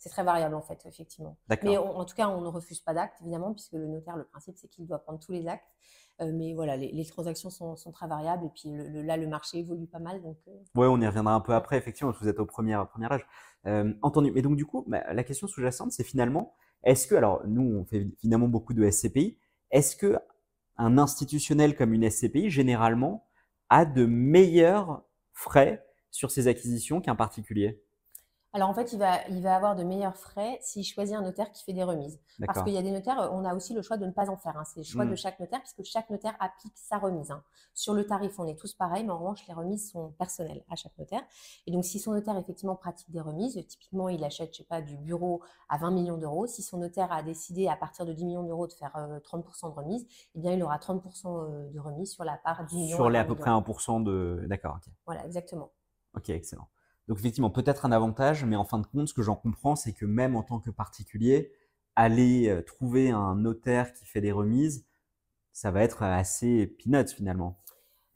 c'est 0.00 0.10
très 0.10 0.22
variable 0.22 0.54
en 0.54 0.62
fait, 0.62 0.86
effectivement. 0.86 1.36
D'accord. 1.48 1.68
Mais 1.68 1.76
on- 1.76 1.98
en 1.98 2.04
tout 2.04 2.14
cas, 2.14 2.28
on 2.28 2.40
ne 2.40 2.46
refuse 2.46 2.80
pas 2.80 2.94
d'actes, 2.94 3.20
évidemment, 3.20 3.52
puisque 3.52 3.72
le 3.72 3.88
notaire, 3.88 4.16
le 4.16 4.22
principe, 4.24 4.56
c'est 4.56 4.68
qu'il 4.68 4.86
doit 4.86 5.00
prendre 5.00 5.18
tous 5.18 5.32
les 5.32 5.48
actes. 5.48 5.66
Euh, 6.20 6.30
mais 6.32 6.54
voilà, 6.54 6.76
les, 6.76 6.90
les 6.92 7.04
transactions 7.04 7.50
sont, 7.50 7.74
sont 7.76 7.90
très 7.92 8.06
variables 8.06 8.44
et 8.46 8.48
puis 8.48 8.70
le- 8.70 8.88
le- 8.88 9.02
là, 9.02 9.16
le 9.16 9.26
marché 9.26 9.58
évolue 9.58 9.86
pas 9.88 9.98
mal. 10.00 10.22
Donc, 10.22 10.36
euh, 10.48 10.52
Ouais, 10.76 10.86
on 10.86 11.00
y 11.00 11.06
reviendra 11.06 11.34
un 11.34 11.40
peu 11.40 11.52
après, 11.54 11.78
effectivement, 11.78 12.10
parce 12.12 12.20
que 12.20 12.24
vous 12.24 12.30
êtes 12.30 12.38
au 12.40 12.46
premier, 12.46 12.80
premier 12.90 13.12
âge. 13.12 13.26
Euh, 13.66 13.92
entendu. 14.02 14.30
Mais 14.32 14.42
donc, 14.42 14.56
du 14.56 14.66
coup, 14.66 14.84
bah, 14.86 15.02
la 15.12 15.24
question 15.24 15.46
sous-jacente, 15.48 15.90
c'est 15.92 16.04
finalement, 16.04 16.54
est-ce 16.84 17.06
que, 17.06 17.14
alors, 17.14 17.42
nous, 17.46 17.62
on 17.62 17.84
fait 17.84 18.06
finalement 18.20 18.48
beaucoup 18.48 18.74
de 18.74 18.88
SCPI, 18.88 19.38
est-ce 19.70 19.96
que 19.96 20.16
un 20.76 20.98
institutionnel 20.98 21.76
comme 21.76 21.92
une 21.92 22.08
SCPI, 22.08 22.50
généralement, 22.50 23.26
a 23.68 23.84
de 23.84 24.06
meilleurs 24.06 25.04
frais 25.32 25.84
sur 26.10 26.30
ses 26.30 26.46
acquisitions 26.48 27.00
qu'un 27.00 27.16
particulier? 27.16 27.82
Alors 28.54 28.70
en 28.70 28.74
fait, 28.74 28.94
il 28.94 28.98
va, 28.98 29.26
il 29.28 29.42
va 29.42 29.54
avoir 29.56 29.76
de 29.76 29.84
meilleurs 29.84 30.16
frais 30.16 30.58
s'il 30.62 30.82
choisit 30.82 31.14
un 31.14 31.20
notaire 31.20 31.52
qui 31.52 31.62
fait 31.64 31.74
des 31.74 31.84
remises. 31.84 32.18
Parce 32.46 32.58
qu'il 32.64 32.72
y 32.72 32.78
a 32.78 32.82
des 32.82 32.90
notaires, 32.90 33.20
euh, 33.20 33.28
on 33.30 33.44
a 33.44 33.54
aussi 33.54 33.74
le 33.74 33.82
choix 33.82 33.98
de 33.98 34.06
ne 34.06 34.10
pas 34.10 34.30
en 34.30 34.38
faire. 34.38 34.56
hein. 34.56 34.64
C'est 34.64 34.80
le 34.80 34.84
choix 34.84 35.04
de 35.10 35.14
chaque 35.16 35.38
notaire, 35.38 35.60
puisque 35.60 35.84
chaque 35.84 36.08
notaire 36.08 36.34
applique 36.40 36.72
sa 36.76 36.96
remise. 36.96 37.30
hein. 37.30 37.42
Sur 37.74 37.92
le 37.92 38.06
tarif, 38.06 38.38
on 38.38 38.46
est 38.46 38.58
tous 38.58 38.72
pareils, 38.72 39.04
mais 39.04 39.10
en 39.12 39.18
revanche, 39.18 39.46
les 39.46 39.52
remises 39.52 39.90
sont 39.90 40.12
personnelles 40.12 40.64
à 40.70 40.76
chaque 40.76 40.96
notaire. 40.96 41.20
Et 41.66 41.72
donc, 41.72 41.84
si 41.84 41.98
son 41.98 42.12
notaire 42.12 42.38
effectivement 42.38 42.74
pratique 42.74 43.10
des 43.10 43.20
remises, 43.20 43.62
typiquement, 43.68 44.08
il 44.08 44.24
achète, 44.24 44.52
je 44.54 44.58
sais 44.58 44.64
pas, 44.64 44.80
du 44.80 44.96
bureau 44.96 45.42
à 45.68 45.76
20 45.76 45.90
millions 45.90 46.16
d'euros. 46.16 46.46
Si 46.46 46.62
son 46.62 46.78
notaire 46.78 47.12
a 47.12 47.22
décidé 47.22 47.68
à 47.68 47.76
partir 47.76 48.06
de 48.06 48.14
10 48.14 48.24
millions 48.24 48.44
d'euros 48.44 48.66
de 48.66 48.72
faire 48.72 48.96
euh, 48.96 49.20
30% 49.20 49.68
de 49.68 49.74
remise, 49.74 50.06
eh 50.34 50.40
bien, 50.40 50.52
il 50.54 50.62
aura 50.62 50.78
30% 50.78 51.26
euh, 51.26 51.68
de 51.70 51.78
remise 51.80 52.12
sur 52.12 52.24
la 52.24 52.38
part 52.38 52.64
10 52.64 52.76
millions. 52.78 52.96
Sur 52.96 53.10
les 53.10 53.18
à 53.18 53.24
20 53.24 53.28
peu 53.28 53.34
près 53.36 53.50
1% 53.50 54.00
de. 54.00 54.46
D'accord. 54.48 54.78
Voilà, 55.04 55.26
exactement. 55.26 55.70
Ok, 56.14 56.30
excellent. 56.30 56.68
Donc 57.08 57.18
effectivement, 57.18 57.50
peut-être 57.50 57.86
un 57.86 57.92
avantage, 57.92 58.44
mais 58.44 58.56
en 58.56 58.64
fin 58.64 58.78
de 58.78 58.86
compte, 58.86 59.08
ce 59.08 59.14
que 59.14 59.22
j'en 59.22 59.36
comprends, 59.36 59.76
c'est 59.76 59.92
que 59.92 60.06
même 60.06 60.36
en 60.36 60.42
tant 60.42 60.60
que 60.60 60.70
particulier, 60.70 61.52
aller 61.96 62.48
euh, 62.48 62.62
trouver 62.62 63.10
un 63.10 63.34
notaire 63.36 63.92
qui 63.92 64.04
fait 64.06 64.20
des 64.20 64.32
remises, 64.32 64.86
ça 65.52 65.70
va 65.72 65.82
être 65.82 66.02
assez 66.04 66.66
peanuts 66.66 67.08
finalement. 67.16 67.58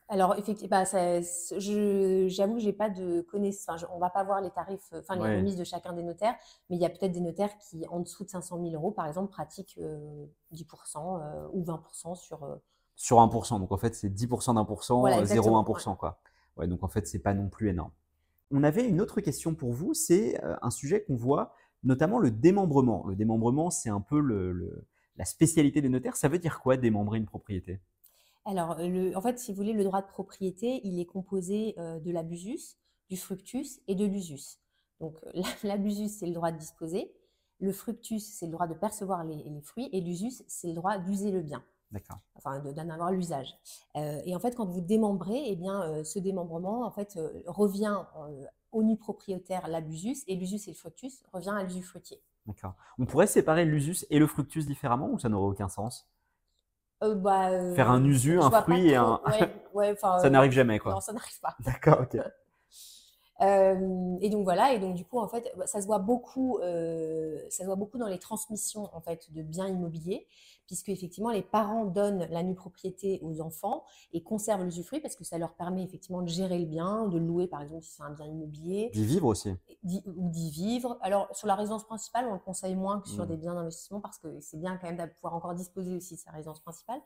Alors, 0.08 0.34
effectivement, 0.38 0.68
bah, 0.84 0.84
j'avoue 1.58 2.54
que 2.54 2.60
j'ai 2.60 2.72
pas 2.74 2.90
de 2.90 3.22
connaissance. 3.22 3.82
Enfin, 3.82 3.92
on 3.94 3.98
va 3.98 4.10
pas 4.10 4.24
voir 4.24 4.40
les 4.42 4.50
tarifs, 4.50 4.92
euh, 4.92 5.00
enfin 5.00 5.16
les 5.16 5.22
Ouais. 5.22 5.36
remises 5.38 5.56
de 5.56 5.64
chacun 5.64 5.94
des 5.94 6.02
notaires, 6.02 6.34
mais 6.68 6.76
il 6.76 6.82
y 6.82 6.84
a 6.84 6.90
peut-être 6.90 7.12
des 7.12 7.20
notaires 7.20 7.56
qui, 7.58 7.86
en 7.88 8.00
dessous 8.00 8.24
de 8.24 8.28
500 8.30 8.58
000 8.58 8.74
euros, 8.74 8.90
par 8.90 9.06
exemple, 9.06 9.30
pratiquent 9.30 9.78
euh, 9.78 10.26
10% 10.50 11.18
euh, 11.22 11.48
ou 11.52 11.64
20% 11.64 12.14
sur. 12.14 12.42
euh, 12.44 12.56
Sur 12.96 13.20
1%. 13.20 13.58
Donc 13.58 13.72
en 13.72 13.76
fait, 13.78 13.94
c'est 13.94 14.10
10% 14.10 14.54
d'un 14.54 14.64
pour 14.64 14.84
cent, 14.84 15.00
Voilà, 15.00 15.16
euh, 15.18 15.20
exactement, 15.22 15.62
0,1%. 15.64 15.96
Quoi. 15.96 16.20
Ouais, 16.56 16.66
donc 16.66 16.82
en 16.82 16.88
fait, 16.88 17.06
c'est 17.06 17.18
pas 17.20 17.34
non 17.34 17.48
plus 17.48 17.70
énorme. 17.70 17.92
On 18.52 18.62
avait 18.62 18.86
une 18.86 19.00
autre 19.00 19.20
question 19.20 19.54
pour 19.54 19.72
vous, 19.72 19.94
c'est 19.94 20.42
euh, 20.44 20.56
un 20.62 20.70
sujet 20.70 21.02
qu'on 21.02 21.16
voit, 21.16 21.54
notamment 21.82 22.18
le 22.18 22.30
démembrement. 22.30 23.06
Le 23.06 23.16
démembrement, 23.16 23.70
c'est 23.70 23.88
un 23.88 24.00
peu 24.00 24.20
la 25.16 25.24
spécialité 25.24 25.80
des 25.80 25.88
notaires. 25.88 26.16
Ça 26.16 26.28
veut 26.28 26.38
dire 26.38 26.60
quoi 26.60 26.76
démembrer 26.76 27.18
une 27.18 27.26
propriété? 27.26 27.80
Alors, 28.44 28.78
euh, 28.78 29.12
en 29.14 29.20
fait, 29.22 29.38
si 29.38 29.52
vous 29.52 29.56
voulez, 29.56 29.72
le 29.72 29.84
droit 29.84 30.02
de 30.02 30.06
propriété, 30.06 30.80
il 30.84 31.00
est 31.00 31.06
composé 31.06 31.74
euh, 31.78 31.98
de 31.98 32.10
l'abusus, 32.10 32.76
du 33.08 33.16
fructus 33.16 33.80
et 33.88 33.94
de 33.94 34.04
l'usus. 34.04 34.58
Donc, 35.00 35.16
la- 35.32 35.42
l'abusus, 35.64 36.08
c'est 36.08 36.26
le 36.26 36.32
droit 36.32 36.52
de 36.52 36.58
disposer. 36.58 37.12
Le 37.60 37.72
fructus, 37.72 38.24
c'est 38.24 38.46
le 38.46 38.52
droit 38.52 38.66
de 38.66 38.74
percevoir 38.74 39.24
les 39.24 39.44
fruits. 39.62 39.88
Et 39.92 40.00
l'usus, 40.00 40.42
c'est 40.46 40.68
le 40.68 40.74
droit 40.74 40.98
d'user 40.98 41.30
le 41.30 41.40
bien. 41.40 41.64
D'accord. 41.92 42.18
enfin 42.36 42.58
de- 42.60 42.72
d'en 42.72 42.88
avoir 42.88 43.10
l'usage. 43.12 43.54
Euh, 43.96 44.20
et 44.24 44.34
en 44.34 44.40
fait, 44.40 44.56
quand 44.56 44.64
vous 44.66 44.80
démembrez, 44.80 45.42
eh 45.46 45.56
bien, 45.56 45.82
euh, 45.82 46.04
ce 46.04 46.18
démembrement 46.18 46.84
en 46.86 46.90
fait 46.90 47.16
euh, 47.18 47.42
revient 47.46 47.98
au 48.72 48.82
nu 48.82 48.96
propriétaire 48.96 49.68
l'abusus 49.68 50.24
et 50.26 50.34
l'usus 50.34 50.66
et 50.68 50.70
le 50.72 50.76
fructus 50.76 51.22
revient 51.32 51.50
à 51.54 51.62
l'usufruitier. 51.62 52.20
D'accord. 52.46 52.74
On 52.98 53.04
pourrait 53.06 53.26
séparer 53.26 53.64
l'usus 53.66 54.06
et 54.10 54.18
le 54.18 54.26
fructus 54.26 54.66
différemment 54.66 55.10
ou 55.10 55.18
ça 55.18 55.28
n'aurait 55.28 55.50
aucun 55.50 55.68
sens? 55.68 56.08
Euh, 57.04 57.14
bah, 57.14 57.50
euh, 57.50 57.74
Faire 57.74 57.90
un 57.90 58.02
usu, 58.04 58.40
un 58.40 58.50
fruit 58.50 58.88
et 58.88 58.96
un- 58.96 59.20
ouais. 59.74 59.94
Ça 60.00 60.30
n'arrive 60.30 60.52
jamais, 60.52 60.78
quoi. 60.78 60.92
Non, 60.94 61.00
ça 61.00 61.12
n'arrive 61.12 61.40
pas. 61.40 61.54
D'accord, 61.60 62.00
ok. 62.02 62.16
Et 64.20 64.30
donc 64.30 64.44
voilà, 64.44 64.72
et 64.72 64.78
donc 64.78 64.94
du 64.94 65.04
coup 65.04 65.18
en 65.18 65.26
fait, 65.26 65.52
ça 65.66 65.80
se 65.80 65.86
voit 65.86 65.98
beaucoup, 65.98 66.60
ça 66.60 67.62
se 67.62 67.64
voit 67.64 67.74
beaucoup 67.74 67.98
dans 67.98 68.06
les 68.06 68.20
transmissions 68.20 68.88
en 68.94 69.00
fait 69.00 69.32
de 69.32 69.42
biens 69.42 69.66
immobiliers 69.66 70.28
puisque 70.66 70.88
effectivement 70.90 71.30
les 71.30 71.42
parents 71.42 71.84
donnent 71.86 72.26
la 72.30 72.42
nue 72.42 72.54
propriété 72.54 73.18
aux 73.22 73.40
enfants 73.40 73.84
et 74.12 74.22
conservent 74.22 74.64
l'usufruit 74.64 75.00
parce 75.00 75.16
que 75.16 75.24
ça 75.24 75.38
leur 75.38 75.54
permet 75.54 75.82
effectivement 75.82 76.22
de 76.22 76.28
gérer 76.28 76.58
le 76.58 76.66
bien, 76.66 77.08
de 77.08 77.18
le 77.18 77.24
louer 77.26 77.46
par 77.46 77.62
exemple 77.62 77.84
si 77.84 77.92
c'est 77.92 78.02
un 78.02 78.10
bien 78.10 78.26
immobilier. 78.26 78.90
D'y 78.92 79.04
vivre 79.04 79.26
aussi. 79.28 79.54
Ou 79.84 80.28
d'y 80.30 80.50
vivre. 80.50 80.98
Alors 81.00 81.34
sur 81.34 81.46
la 81.46 81.54
résidence 81.54 81.84
principale, 81.84 82.26
on 82.28 82.34
le 82.34 82.38
conseille 82.40 82.74
moins 82.76 83.00
que 83.00 83.08
sur 83.08 83.22
Mmh. 83.22 83.26
des 83.28 83.36
biens 83.36 83.54
d'investissement 83.54 84.00
parce 84.00 84.18
que 84.18 84.40
c'est 84.40 84.56
bien 84.58 84.76
quand 84.78 84.88
même 84.88 84.96
de 84.96 85.12
pouvoir 85.14 85.34
encore 85.34 85.54
disposer 85.54 85.94
aussi 85.94 86.14
de 86.14 86.20
sa 86.20 86.30
résidence 86.32 86.60
principale. 86.60 87.00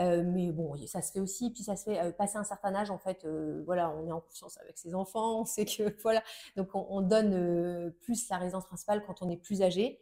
Euh, 0.00 0.22
mais 0.26 0.52
bon, 0.52 0.74
ça 0.86 1.02
se 1.02 1.12
fait 1.12 1.20
aussi, 1.20 1.50
puis 1.50 1.62
ça 1.62 1.76
se 1.76 1.84
fait 1.84 2.00
euh, 2.00 2.12
passer 2.12 2.38
un 2.38 2.44
certain 2.44 2.74
âge 2.74 2.90
en 2.90 2.98
fait. 2.98 3.24
euh, 3.24 3.62
voilà, 3.66 3.90
on 3.90 4.06
est 4.06 4.12
en 4.12 4.20
confiance 4.20 4.56
avec 4.58 4.78
ses 4.78 4.94
enfants, 4.94 5.40
on 5.40 5.44
sait 5.44 5.64
que 5.66 5.94
voilà, 6.02 6.22
donc 6.56 6.68
on, 6.74 6.86
on 6.88 7.00
donne 7.02 7.34
euh, 7.34 7.90
plus 8.00 8.28
la 8.30 8.38
résidence 8.38 8.64
principale 8.66 9.04
quand 9.06 9.22
on 9.22 9.28
est 9.28 9.36
plus 9.36 9.62
âgé. 9.62 10.00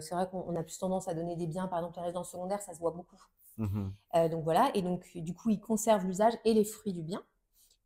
C'est 0.00 0.10
vrai 0.14 0.28
qu'on 0.30 0.44
on 0.46 0.54
a 0.54 0.62
plus 0.62 0.76
tendance 0.78 1.08
à 1.08 1.14
donner 1.14 1.34
des 1.34 1.46
biens, 1.46 1.66
par 1.66 1.78
exemple 1.78 1.98
les 2.06 2.12
secondaires, 2.24 2.60
ça 2.62 2.72
se 2.74 2.78
voit 2.78 2.90
beaucoup. 2.92 3.20
Mmh 3.58 3.90
Euh, 4.14 4.28
donc 4.28 4.44
voilà, 4.44 4.70
et 4.74 4.82
donc 4.82 5.10
du 5.14 5.34
coup, 5.34 5.50
ils 5.50 5.60
conservent 5.60 6.06
l'usage 6.06 6.34
et 6.44 6.54
les 6.54 6.64
fruits 6.64 6.92
du 6.94 7.02
bien. 7.02 7.22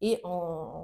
Et 0.03 0.21
en, 0.25 0.31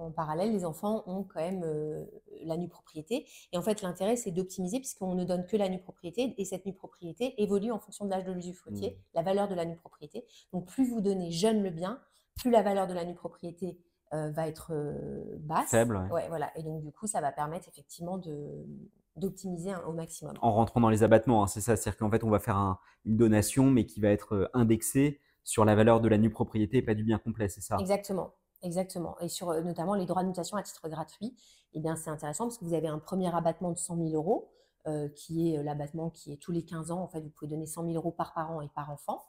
en 0.07 0.11
parallèle, 0.11 0.53
les 0.53 0.65
enfants 0.65 1.03
ont 1.07 1.23
quand 1.23 1.41
même 1.41 1.63
euh, 1.65 2.05
la 2.45 2.57
nue 2.57 2.69
propriété. 2.69 3.27
Et 3.53 3.59
en 3.59 3.63
fait, 3.63 3.83
l'intérêt, 3.83 4.17
c'est 4.17 4.31
d'optimiser 4.31 4.79
puisqu'on 4.79 5.15
ne 5.15 5.25
donne 5.25 5.45
que 5.47 5.57
la 5.59 5.69
nue 5.69 5.81
propriété. 5.81 6.35
Et 6.39 6.45
cette 6.47 6.65
nue 6.65 6.73
propriété 6.73 7.35
évolue 7.43 7.71
en 7.73 7.79
fonction 7.79 8.07
de 8.07 8.11
l'âge 8.11 8.25
de 8.25 8.33
l'usufruitier, 8.33 8.91
Mmh. 8.93 9.01
la 9.15 9.23
valeur 9.23 9.49
de 9.49 9.55
la 9.55 9.67
nue 9.67 9.77
propriété. 9.77 10.25
Donc 10.53 10.67
plus 10.67 10.89
vous 10.89 11.03
donnez 11.03 11.31
jeune 11.31 11.63
le 11.63 11.69
bien, 11.71 12.01
plus 12.37 12.51
la 12.51 12.63
valeur 12.63 12.87
de 12.87 12.95
la 12.95 13.05
nue 13.05 13.15
propriété 13.15 13.79
euh, 14.15 14.31
va 14.31 14.49
être 14.49 14.73
euh, 14.73 15.37
basse. 15.41 15.69
Faible, 15.71 15.97
ouais. 15.97 16.11
Ouais, 16.11 16.29
voilà. 16.29 16.51
Et 16.57 16.63
donc 16.63 16.81
du 16.83 16.91
coup, 16.91 17.07
ça 17.07 17.21
va 17.21 17.33
permettre 17.33 17.69
effectivement 17.69 18.17
de 18.17 18.67
d'optimiser 19.17 19.75
au 19.87 19.93
maximum. 19.93 20.35
En 20.41 20.53
rentrant 20.53 20.81
dans 20.81 20.89
les 20.91 21.03
abattements, 21.03 21.43
hein, 21.43 21.47
c'est 21.47 21.61
ça. 21.61 21.77
C'est-à-dire 21.77 21.99
qu'en 21.99 22.11
fait, 22.11 22.25
on 22.25 22.31
va 22.31 22.39
faire 22.39 22.57
un- 22.57 22.79
une 23.05 23.17
donation, 23.17 23.71
mais 23.71 23.87
qui 23.87 24.01
va 24.01 24.09
être 24.09 24.35
euh, 24.35 24.49
indexée 24.55 25.21
sur 25.45 25.65
la 25.65 25.75
valeur 25.75 26.01
de 26.01 26.09
la 26.09 26.19
nue 26.19 26.31
propriété 26.31 26.79
et 26.79 26.83
pas 26.83 26.95
du 26.95 27.05
bien 27.05 27.19
complet, 27.19 27.49
c'est 27.49 27.61
ça? 27.61 27.77
Exactement, 27.81 28.33
exactement. 28.63 29.19
Et 29.21 29.29
sur 29.29 29.51
euh, 29.51 29.61
notamment 29.61 29.95
les 29.95 30.07
droits 30.07 30.23
de 30.23 30.29
mutation 30.29 30.57
à 30.57 30.63
titre 30.63 30.89
gratuit, 30.89 31.37
eh 31.75 31.81
bien 31.81 31.97
c'est 31.97 32.11
intéressant 32.11 32.45
parce 32.45 32.59
que 32.59 32.65
vous 32.65 32.75
avez 32.75 32.89
un 32.89 32.99
premier 32.99 33.35
abattement 33.35 33.73
de 33.73 33.79
100 33.79 33.97
000 33.97 34.11
euros, 34.15 34.51
euh, 34.87 35.09
qui 35.09 35.53
est 35.55 35.63
l'abattement 35.63 36.11
qui 36.11 36.33
est 36.33 36.37
tous 36.37 36.53
les 36.53 36.65
15 36.65 36.91
ans. 36.91 37.01
En 37.03 37.09
fait, 37.09 37.21
vous 37.21 37.31
pouvez 37.31 37.49
donner 37.51 37.67
100 37.67 37.83
000 37.85 37.95
euros 37.97 38.13
par 38.13 38.35
parent 38.35 38.61
et 38.61 38.69
par 38.75 38.91
enfant. 38.91 39.23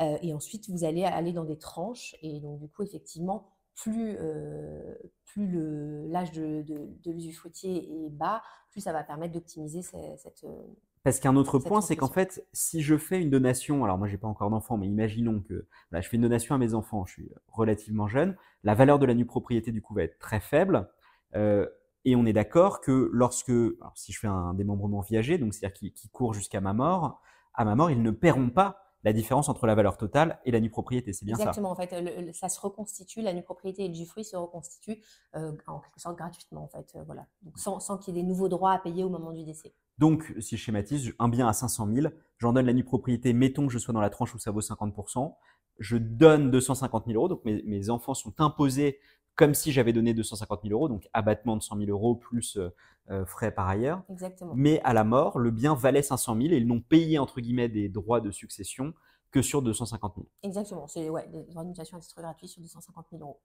Euh, 0.00 0.18
et 0.20 0.34
ensuite, 0.34 0.68
vous 0.68 0.84
allez 0.84 1.04
aller 1.04 1.32
dans 1.32 1.44
des 1.44 1.58
tranches. 1.58 2.14
Et 2.22 2.40
donc, 2.40 2.58
du 2.58 2.68
coup, 2.68 2.82
effectivement, 2.82 3.46
plus, 3.76 4.16
euh, 4.18 4.94
plus 5.26 5.46
le- 5.46 6.06
l'âge 6.08 6.32
de, 6.32 6.62
de, 6.62 6.88
de 7.04 7.12
l'usufruitier 7.12 8.06
est 8.06 8.10
bas, 8.10 8.42
plus 8.70 8.80
ça 8.80 8.92
va 8.92 9.04
permettre 9.04 9.34
d'optimiser 9.34 9.82
ce- 9.82 9.96
cette. 10.18 10.44
euh, 10.44 10.62
Parce 11.04 11.20
qu'un 11.20 11.36
autre 11.36 11.58
point, 11.60 11.80
c'est 11.80 11.94
qu'en 11.96 12.08
fait, 12.08 12.44
si 12.52 12.82
je 12.82 12.96
fais 12.96 13.20
une 13.22 13.30
donation, 13.30 13.84
alors 13.84 13.96
moi 13.96 14.08
j'ai 14.08 14.18
pas 14.18 14.26
encore 14.26 14.50
d'enfants, 14.50 14.76
mais 14.76 14.88
imaginons 14.88 15.40
que 15.40 15.66
voilà, 15.90 16.00
je 16.02 16.08
fais 16.08 16.16
une 16.16 16.22
donation 16.22 16.54
à 16.54 16.58
mes 16.58 16.74
enfants, 16.74 17.04
je 17.06 17.12
suis 17.12 17.30
relativement 17.48 18.08
jeune, 18.08 18.36
la 18.64 18.74
valeur 18.74 18.98
de 18.98 19.06
la 19.06 19.14
nue 19.14 19.26
propriété 19.26 19.70
du 19.70 19.80
coup 19.80 19.94
va 19.94 20.02
être 20.02 20.18
très 20.18 20.40
faible, 20.40 20.88
euh, 21.36 21.66
et 22.04 22.16
on 22.16 22.26
est 22.26 22.32
d'accord 22.32 22.80
que 22.80 23.10
lorsque, 23.12 23.50
alors, 23.50 23.92
si 23.94 24.12
je 24.12 24.18
fais 24.18 24.26
un 24.28 24.54
démembrement 24.54 25.00
viager, 25.00 25.38
donc 25.38 25.54
c'est-à-dire 25.54 25.74
qui, 25.74 25.92
qui 25.92 26.08
court 26.08 26.34
jusqu'à 26.34 26.60
ma 26.60 26.72
mort, 26.72 27.20
à 27.54 27.64
ma 27.64 27.74
mort, 27.76 27.90
ils 27.90 28.02
ne 28.02 28.10
paieront 28.10 28.50
pas 28.50 28.85
la 29.04 29.12
différence 29.12 29.48
entre 29.48 29.66
la 29.66 29.74
valeur 29.74 29.96
totale 29.96 30.40
et 30.44 30.50
la 30.50 30.58
nue 30.60 30.70
propriété, 30.70 31.12
c'est 31.12 31.24
bien 31.24 31.36
ça. 31.36 31.42
Exactement, 31.42 31.70
en 31.70 31.76
fait, 31.76 31.92
le- 32.00 32.26
le- 32.26 32.32
ça 32.32 32.48
se 32.48 32.60
reconstitue, 32.60 33.20
la 33.22 33.32
nue 33.32 33.42
propriété 33.42 33.84
et 33.84 33.88
l'usufruit 33.88 34.24
se 34.24 34.36
reconstituent 34.36 35.00
euh, 35.36 35.52
en 35.66 35.78
quelque 35.80 36.00
sorte 36.00 36.16
gratuitement, 36.16 36.64
en 36.64 36.68
fait, 36.68 36.92
euh, 36.96 37.02
voilà. 37.04 37.26
Donc, 37.42 37.58
sans, 37.58 37.78
sans 37.80 37.98
qu'il 37.98 38.14
y 38.16 38.18
ait 38.18 38.22
des 38.22 38.28
nouveaux 38.28 38.48
droits 38.48 38.72
à 38.72 38.78
payer 38.78 39.04
au 39.04 39.08
moment 39.08 39.32
du 39.32 39.44
décès. 39.44 39.74
Donc, 39.98 40.34
si 40.40 40.56
je 40.56 40.62
schématise, 40.62 41.12
un 41.18 41.28
bien 41.28 41.46
à 41.48 41.52
500 41.52 41.88
000, 41.92 42.08
j'en 42.38 42.52
donne 42.52 42.66
la 42.66 42.72
nue 42.72 42.84
propriété, 42.84 43.32
mettons 43.32 43.66
que 43.66 43.72
je 43.72 43.78
sois 43.78 43.94
dans 43.94 44.00
la 44.00 44.10
tranche 44.10 44.34
où 44.34 44.38
ça 44.38 44.50
vaut 44.50 44.60
50%, 44.60 45.36
je 45.78 45.96
donne 45.96 46.50
250 46.50 47.04
000 47.06 47.16
euros, 47.16 47.28
donc 47.28 47.44
mes, 47.44 47.62
mes 47.62 47.90
enfants 47.90 48.14
sont 48.14 48.34
imposés 48.40 48.98
comme 49.36 49.54
si 49.54 49.70
j'avais 49.70 49.92
donné 49.92 50.14
250 50.14 50.62
000 50.62 50.72
euros, 50.72 50.88
donc 50.88 51.08
abattement 51.12 51.56
de 51.56 51.62
100 51.62 51.78
000 51.78 51.90
euros 51.90 52.16
plus 52.16 52.56
euh, 52.56 52.70
euh, 53.10 53.24
frais 53.26 53.52
par 53.52 53.68
ailleurs. 53.68 54.02
Exactement. 54.10 54.52
Mais 54.56 54.80
à 54.82 54.94
la 54.94 55.04
mort, 55.04 55.38
le 55.38 55.50
bien 55.50 55.74
valait 55.74 56.02
500 56.02 56.36
000 56.40 56.54
et 56.54 56.56
ils 56.56 56.66
n'ont 56.66 56.80
payé, 56.80 57.18
entre 57.18 57.40
guillemets, 57.40 57.68
des 57.68 57.88
droits 57.88 58.20
de 58.20 58.30
succession 58.30 58.94
que 59.30 59.42
sur 59.42 59.60
250 59.62 60.14
000. 60.16 60.26
Exactement, 60.42 60.86
c'est 60.86 61.10
ouais, 61.10 61.28
des 61.28 61.44
droits 61.44 61.62
de 61.62 61.68
mutation 61.68 61.98
à 61.98 62.00
titre 62.00 62.20
gratuit 62.20 62.48
sur 62.48 62.62
250 62.62 63.06
000 63.12 63.22
euros. 63.22 63.40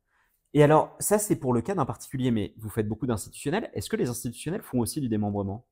Et 0.54 0.64
alors, 0.64 0.96
ça, 1.00 1.18
c'est 1.18 1.36
pour 1.36 1.54
le 1.54 1.62
cas 1.62 1.76
d'un 1.76 1.86
particulier, 1.86 2.32
mais 2.32 2.54
vous 2.58 2.70
faites 2.70 2.88
beaucoup 2.88 3.08
d'institutionnels. 3.08 3.70
Est-ce 3.74 3.90
que 3.90 3.96
les 3.96 4.10
institutionnels 4.10 4.62
font 4.62 4.80
aussi 4.80 5.00
du 5.00 5.10
démembrement? 5.10 5.66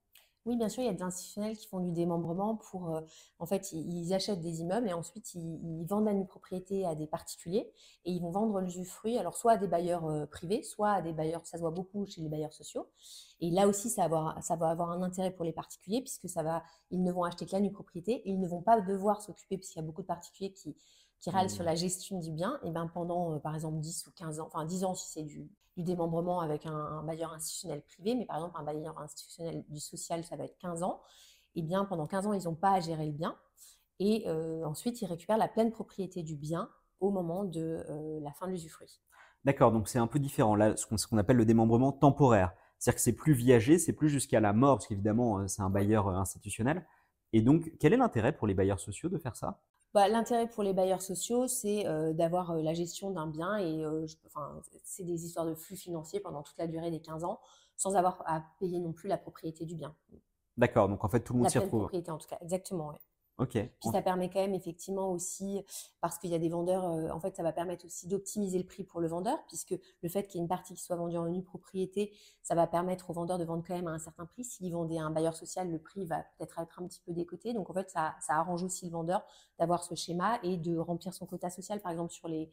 Oui, 0.49 0.55
bien 0.57 0.67
sûr, 0.67 0.81
il 0.81 0.87
y 0.87 0.89
a 0.89 0.93
des 0.93 1.03
institutionnels 1.03 1.55
qui 1.55 1.67
font 1.67 1.79
du 1.79 1.91
démembrement 1.91 2.55
pour, 2.55 2.95
euh, 2.95 3.01
en 3.37 3.45
fait, 3.45 3.71
ils, 3.71 4.11
achètent 4.15 4.41
des 4.41 4.61
immeubles 4.61 4.89
et 4.89 4.93
ensuite 4.93 5.35
ils, 5.35 5.85
vendent 5.85 6.05
la 6.05 6.13
nue 6.15 6.25
propriété 6.25 6.87
à 6.87 6.95
des 6.95 7.05
particuliers 7.05 7.71
et 8.03 8.11
ils 8.11 8.19
vont 8.19 8.31
vendre 8.31 8.59
l'usufruit, 8.59 9.19
alors 9.19 9.37
soit 9.37 9.51
à 9.51 9.57
des 9.57 9.67
bailleurs 9.67 10.07
euh, 10.07 10.25
privés, 10.25 10.63
soit 10.63 10.91
à 10.91 11.01
des 11.03 11.13
bailleurs, 11.13 11.45
ça 11.45 11.57
se 11.57 11.61
voit 11.61 11.69
beaucoup 11.69 12.03
chez 12.07 12.21
les 12.21 12.29
bailleurs 12.29 12.51
sociaux. 12.51 12.87
Et 13.41 13.51
là 13.51 13.67
aussi, 13.67 13.91
ça 13.91 14.07
va 14.07 14.35
avoir, 14.49 14.89
un 14.89 15.03
intérêt 15.03 15.29
pour 15.29 15.45
les 15.45 15.53
particuliers 15.53 16.01
puisque 16.01 16.27
ça 16.27 16.41
va, 16.41 16.63
ils 16.89 17.03
ne 17.03 17.11
vont 17.11 17.25
acheter 17.25 17.45
que 17.45 17.51
la 17.51 17.59
nue 17.59 17.71
propriété 17.71 18.13
et 18.13 18.31
ils 18.31 18.39
ne 18.39 18.47
vont 18.47 18.63
pas 18.63 18.81
devoir 18.81 19.21
s'occuper, 19.21 19.55
puisqu'il 19.55 19.77
y 19.77 19.83
a 19.83 19.85
beaucoup 19.85 20.01
de 20.01 20.07
particuliers 20.07 20.51
qui, 20.51 20.75
qui 21.19 21.29
râlent 21.29 21.49
sur 21.49 21.63
Mmh. 21.63 21.67
la 21.67 21.75
gestion 21.75 22.19
du 22.19 22.31
bien, 22.31 22.59
et 22.63 22.71
ben 22.71 22.87
pendant, 22.87 23.33
euh, 23.35 23.39
par 23.39 23.55
exemple, 23.55 23.79
10 23.79 24.07
ou 24.07 24.11
15 24.11 24.39
ans, 24.39 24.47
enfin 24.47 24.65
10 24.65 24.83
ans 24.85 24.93
si 24.93 25.11
c'est 25.11 25.23
du, 25.23 25.49
du 25.77 25.83
démembrement 25.83 26.39
avec 26.39 26.65
un, 26.65 26.73
un 26.73 27.03
bailleur 27.03 27.33
institutionnel 27.33 27.81
privé, 27.81 28.15
mais 28.15 28.25
par 28.25 28.37
exemple, 28.37 28.55
un 28.59 28.63
bailleur 28.63 28.97
institutionnel 28.99 29.63
du 29.69 29.79
social, 29.79 30.23
ça 30.23 30.35
va 30.35 30.45
être 30.45 30.57
15 30.59 30.83
ans, 30.83 31.01
et 31.55 31.61
bien 31.61 31.85
pendant 31.85 32.07
15 32.07 32.27
ans, 32.27 32.33
ils 32.33 32.45
n'ont 32.45 32.55
pas 32.55 32.71
à 32.73 32.79
gérer 32.79 33.05
le 33.05 33.11
bien, 33.11 33.37
et 33.99 34.23
euh, 34.27 34.63
ensuite, 34.65 35.01
ils 35.01 35.05
récupèrent 35.05 35.37
la 35.37 35.49
pleine 35.49 35.71
propriété 35.71 36.23
du 36.23 36.35
bien 36.35 36.69
au 37.01 37.11
moment 37.11 37.43
de 37.43 37.83
euh, 37.89 38.19
la 38.21 38.31
fin 38.33 38.47
de 38.47 38.51
l'usufruit. 38.51 39.01
D'accord, 39.45 39.71
donc 39.71 39.87
c'est 39.87 39.99
un 39.99 40.07
peu 40.07 40.19
différent. 40.19 40.55
Là, 40.55 40.75
ce 40.75 41.07
qu'on 41.07 41.17
appelle 41.17 41.37
le 41.37 41.45
démembrement 41.45 41.91
temporaire. 41.91 42.53
C'est-à-dire 42.77 42.95
que 42.95 43.01
c'est 43.01 43.13
plus 43.13 43.33
viager, 43.33 43.77
c'est 43.77 43.93
plus 43.93 44.09
jusqu'à 44.09 44.39
la 44.39 44.53
mort, 44.53 44.77
parce 44.77 44.87
qu'évidemment, 44.87 45.47
c'est 45.47 45.61
un 45.61 45.69
bailleur 45.69 46.07
institutionnel. 46.09 46.85
Et 47.33 47.41
donc, 47.41 47.71
quel 47.79 47.93
est 47.93 47.97
l'intérêt 47.97 48.31
pour 48.33 48.47
les 48.47 48.53
bailleurs 48.53 48.79
sociaux 48.79 49.09
de 49.09 49.17
faire 49.17 49.35
ça? 49.35 49.61
Bah, 49.93 50.07
L'intérêt 50.07 50.47
pour 50.47 50.63
les 50.63 50.73
bailleurs 50.73 51.01
sociaux, 51.01 51.47
c'est 51.47 51.87
euh, 51.87 52.13
d'avoir 52.13 52.51
euh, 52.51 52.61
la 52.61 52.73
gestion 52.73 53.09
d'un 53.11 53.25
bien 53.27 53.57
et 53.57 53.83
euh, 53.83 54.05
je- 54.05 54.15
c'est 54.83 55.03
des 55.03 55.25
histoires 55.25 55.45
de 55.45 55.55
flux 55.55 55.75
financiers 55.75 56.19
pendant 56.19 56.43
toute 56.43 56.57
la 56.57 56.67
durée 56.67 56.91
des 56.91 57.01
15 57.01 57.23
ans 57.23 57.39
sans 57.75 57.95
avoir 57.95 58.21
à 58.25 58.43
payer 58.59 58.79
non 58.79 58.93
plus 58.93 59.07
la 59.09 59.17
propriété 59.17 59.65
du 59.65 59.75
bien. 59.75 59.95
D'accord, 60.57 60.89
donc 60.89 61.03
en 61.03 61.09
fait, 61.09 61.21
tout 61.21 61.33
le 61.33 61.39
monde 61.39 61.45
La 61.45 61.51
s'y 61.51 61.57
retrouve. 61.59 61.79
propriété 61.81 62.11
en 62.11 62.17
tout 62.17 62.27
cas, 62.27 62.37
exactement. 62.41 62.89
ouais. 62.89 62.99
Ok. 63.39 63.51
Puis 63.53 63.89
ça 63.91 64.01
permet 64.01 64.29
quand 64.29 64.41
même 64.41 64.53
effectivement 64.53 65.11
aussi, 65.11 65.63
parce 66.01 66.17
qu'il 66.17 66.29
y 66.29 66.35
a 66.35 66.39
des 66.39 66.49
vendeurs, 66.49 66.85
euh, 66.85 67.09
en 67.09 67.21
fait, 67.21 67.35
ça 67.37 67.43
va 67.43 67.53
permettre 67.53 67.85
aussi 67.85 68.07
d'optimiser 68.07 68.57
le 68.57 68.65
prix 68.65 68.83
pour 68.83 68.99
le 68.99 69.07
vendeur, 69.07 69.37
puisque 69.47 69.73
le 70.03 70.09
fait 70.09 70.27
qu'il 70.27 70.35
y 70.35 70.39
ait 70.39 70.43
une 70.43 70.49
partie 70.49 70.73
qui 70.73 70.83
soit 70.83 70.97
vendue 70.97 71.17
en 71.17 71.25
nue 71.25 71.41
propriété, 71.41 72.11
ça 72.41 72.53
va 72.53 72.67
permettre 72.67 73.09
au 73.09 73.13
vendeur 73.13 73.39
de 73.39 73.45
vendre 73.45 73.63
quand 73.65 73.75
même 73.75 73.87
à 73.87 73.91
un 73.91 73.99
certain 73.99 74.25
prix. 74.25 74.43
S'il 74.43 74.73
vendait 74.73 74.97
à 74.97 75.03
un 75.03 75.11
bailleur 75.11 75.35
social, 75.35 75.71
le 75.71 75.79
prix 75.79 76.05
va 76.05 76.25
peut-être 76.37 76.59
être 76.59 76.81
un 76.81 76.87
petit 76.87 76.99
peu 77.05 77.13
décoté. 77.13 77.53
Donc 77.53 77.69
en 77.69 77.73
fait, 77.73 77.89
ça, 77.89 78.15
ça 78.19 78.33
arrange 78.33 78.63
aussi 78.63 78.85
le 78.85 78.91
vendeur 78.91 79.23
d'avoir 79.57 79.83
ce 79.83 79.95
schéma 79.95 80.37
et 80.43 80.57
de 80.57 80.77
remplir 80.77 81.13
son 81.13 81.25
quota 81.25 81.49
social, 81.49 81.79
par 81.79 81.93
exemple 81.93 82.11
sur 82.11 82.27
les 82.27 82.51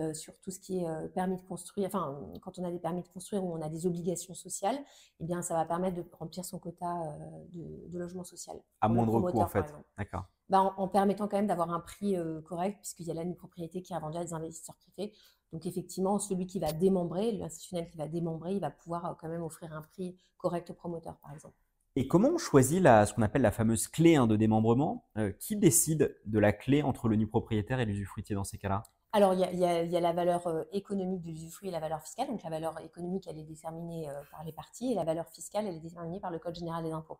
euh, 0.00 0.14
sur 0.14 0.38
tout 0.40 0.50
ce 0.50 0.58
qui 0.58 0.80
est 0.80 0.88
euh, 0.88 1.08
permis 1.08 1.36
de 1.36 1.42
construire, 1.42 1.86
enfin, 1.86 2.18
quand 2.42 2.58
on 2.58 2.64
a 2.64 2.70
des 2.70 2.78
permis 2.78 3.02
de 3.02 3.08
construire 3.08 3.44
ou 3.44 3.52
on 3.56 3.62
a 3.62 3.68
des 3.68 3.86
obligations 3.86 4.34
sociales, 4.34 4.78
eh 5.20 5.24
bien, 5.24 5.42
ça 5.42 5.54
va 5.54 5.64
permettre 5.64 5.96
de 5.96 6.04
remplir 6.18 6.44
son 6.44 6.58
quota 6.58 6.86
euh, 6.86 7.44
de, 7.52 7.88
de 7.90 7.98
logement 7.98 8.24
social. 8.24 8.56
À 8.80 8.88
moindre 8.88 9.20
coût, 9.30 9.40
en 9.40 9.46
fait. 9.46 9.74
D'accord. 9.96 10.24
bah, 10.48 10.60
en, 10.60 10.74
en 10.76 10.88
permettant 10.88 11.28
quand 11.28 11.36
même 11.36 11.46
d'avoir 11.46 11.70
un 11.70 11.80
prix 11.80 12.16
correct, 12.44 12.78
puisqu'il 12.80 13.06
y 13.06 13.10
a 13.10 13.14
la 13.14 13.24
nue 13.24 13.34
propriété 13.34 13.82
qui 13.82 13.92
est 13.92 13.98
vendue 13.98 14.18
à 14.18 14.24
des 14.24 14.34
investisseurs 14.34 14.76
privés. 14.76 15.12
Donc 15.52 15.64
effectivement, 15.66 16.18
celui 16.18 16.46
qui 16.46 16.58
va 16.58 16.72
démembrer, 16.72 17.32
l'institutionnel 17.32 17.88
qui 17.88 17.96
va 17.96 18.08
démembrer, 18.08 18.54
il 18.54 18.60
va 18.60 18.70
pouvoir 18.70 19.16
quand 19.20 19.28
même 19.28 19.42
offrir 19.42 19.72
un 19.72 19.82
prix 19.82 20.16
correct 20.38 20.70
au 20.70 20.74
promoteur, 20.74 21.16
par 21.18 21.32
exemple. 21.32 21.54
Et 21.98 22.08
comment 22.08 22.28
on 22.28 22.38
choisit 22.38 22.82
la, 22.82 23.06
ce 23.06 23.14
qu'on 23.14 23.22
appelle 23.22 23.40
la 23.42 23.52
fameuse 23.52 23.88
clé 23.88 24.16
hein, 24.16 24.26
de 24.26 24.36
démembrement? 24.36 25.06
Qui 25.38 25.56
décide 25.56 26.14
de 26.26 26.38
la 26.38 26.52
clé 26.52 26.82
entre 26.82 27.08
le 27.08 27.16
nu 27.16 27.26
propriétaire 27.26 27.80
et 27.80 27.86
l'usufruitier 27.86 28.34
dans 28.34 28.44
ces 28.44 28.58
cas-là? 28.58 28.82
Alors, 29.16 29.32
il 29.32 29.40
y 29.40 29.64
a, 29.64 29.82
y 29.82 29.88
y 29.88 29.98
la 29.98 30.12
valeur 30.12 30.46
euh, 30.46 30.64
économique 30.72 31.22
de 31.22 31.30
l'usufruit 31.30 31.68
et 31.68 31.70
la 31.70 31.80
valeur 31.80 32.02
fiscale. 32.02 32.28
Donc, 32.28 32.42
la 32.42 32.50
valeur 32.50 32.78
économique, 32.80 33.26
elle 33.26 33.38
est 33.38 33.44
déterminée 33.44 34.10
euh, 34.10 34.12
par 34.30 34.44
les 34.44 34.52
parties 34.52 34.92
et 34.92 34.94
la 34.94 35.04
valeur 35.04 35.26
fiscale, 35.30 35.66
elle 35.66 35.76
est 35.76 35.80
déterminée 35.80 36.20
par 36.20 36.30
le 36.30 36.38
Code 36.38 36.54
général 36.54 36.84
des 36.84 36.92
impôts. 36.92 37.18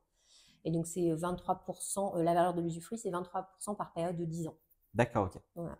Et 0.67 0.71
donc, 0.71 0.87
c'est 0.87 1.01
23%, 1.01 2.19
euh, 2.19 2.23
la 2.23 2.35
valeur 2.35 2.53
de 2.53 2.61
l'usufruit, 2.61 2.99
c'est 2.99 3.09
23% 3.11 3.79
par 3.79 3.95
période 3.95 4.15
de 4.15 4.27
10 4.27 4.49
ans. 4.49 4.59
D'accord, 4.93 5.31
ok. 5.35 5.41
Voilà. 5.55 5.79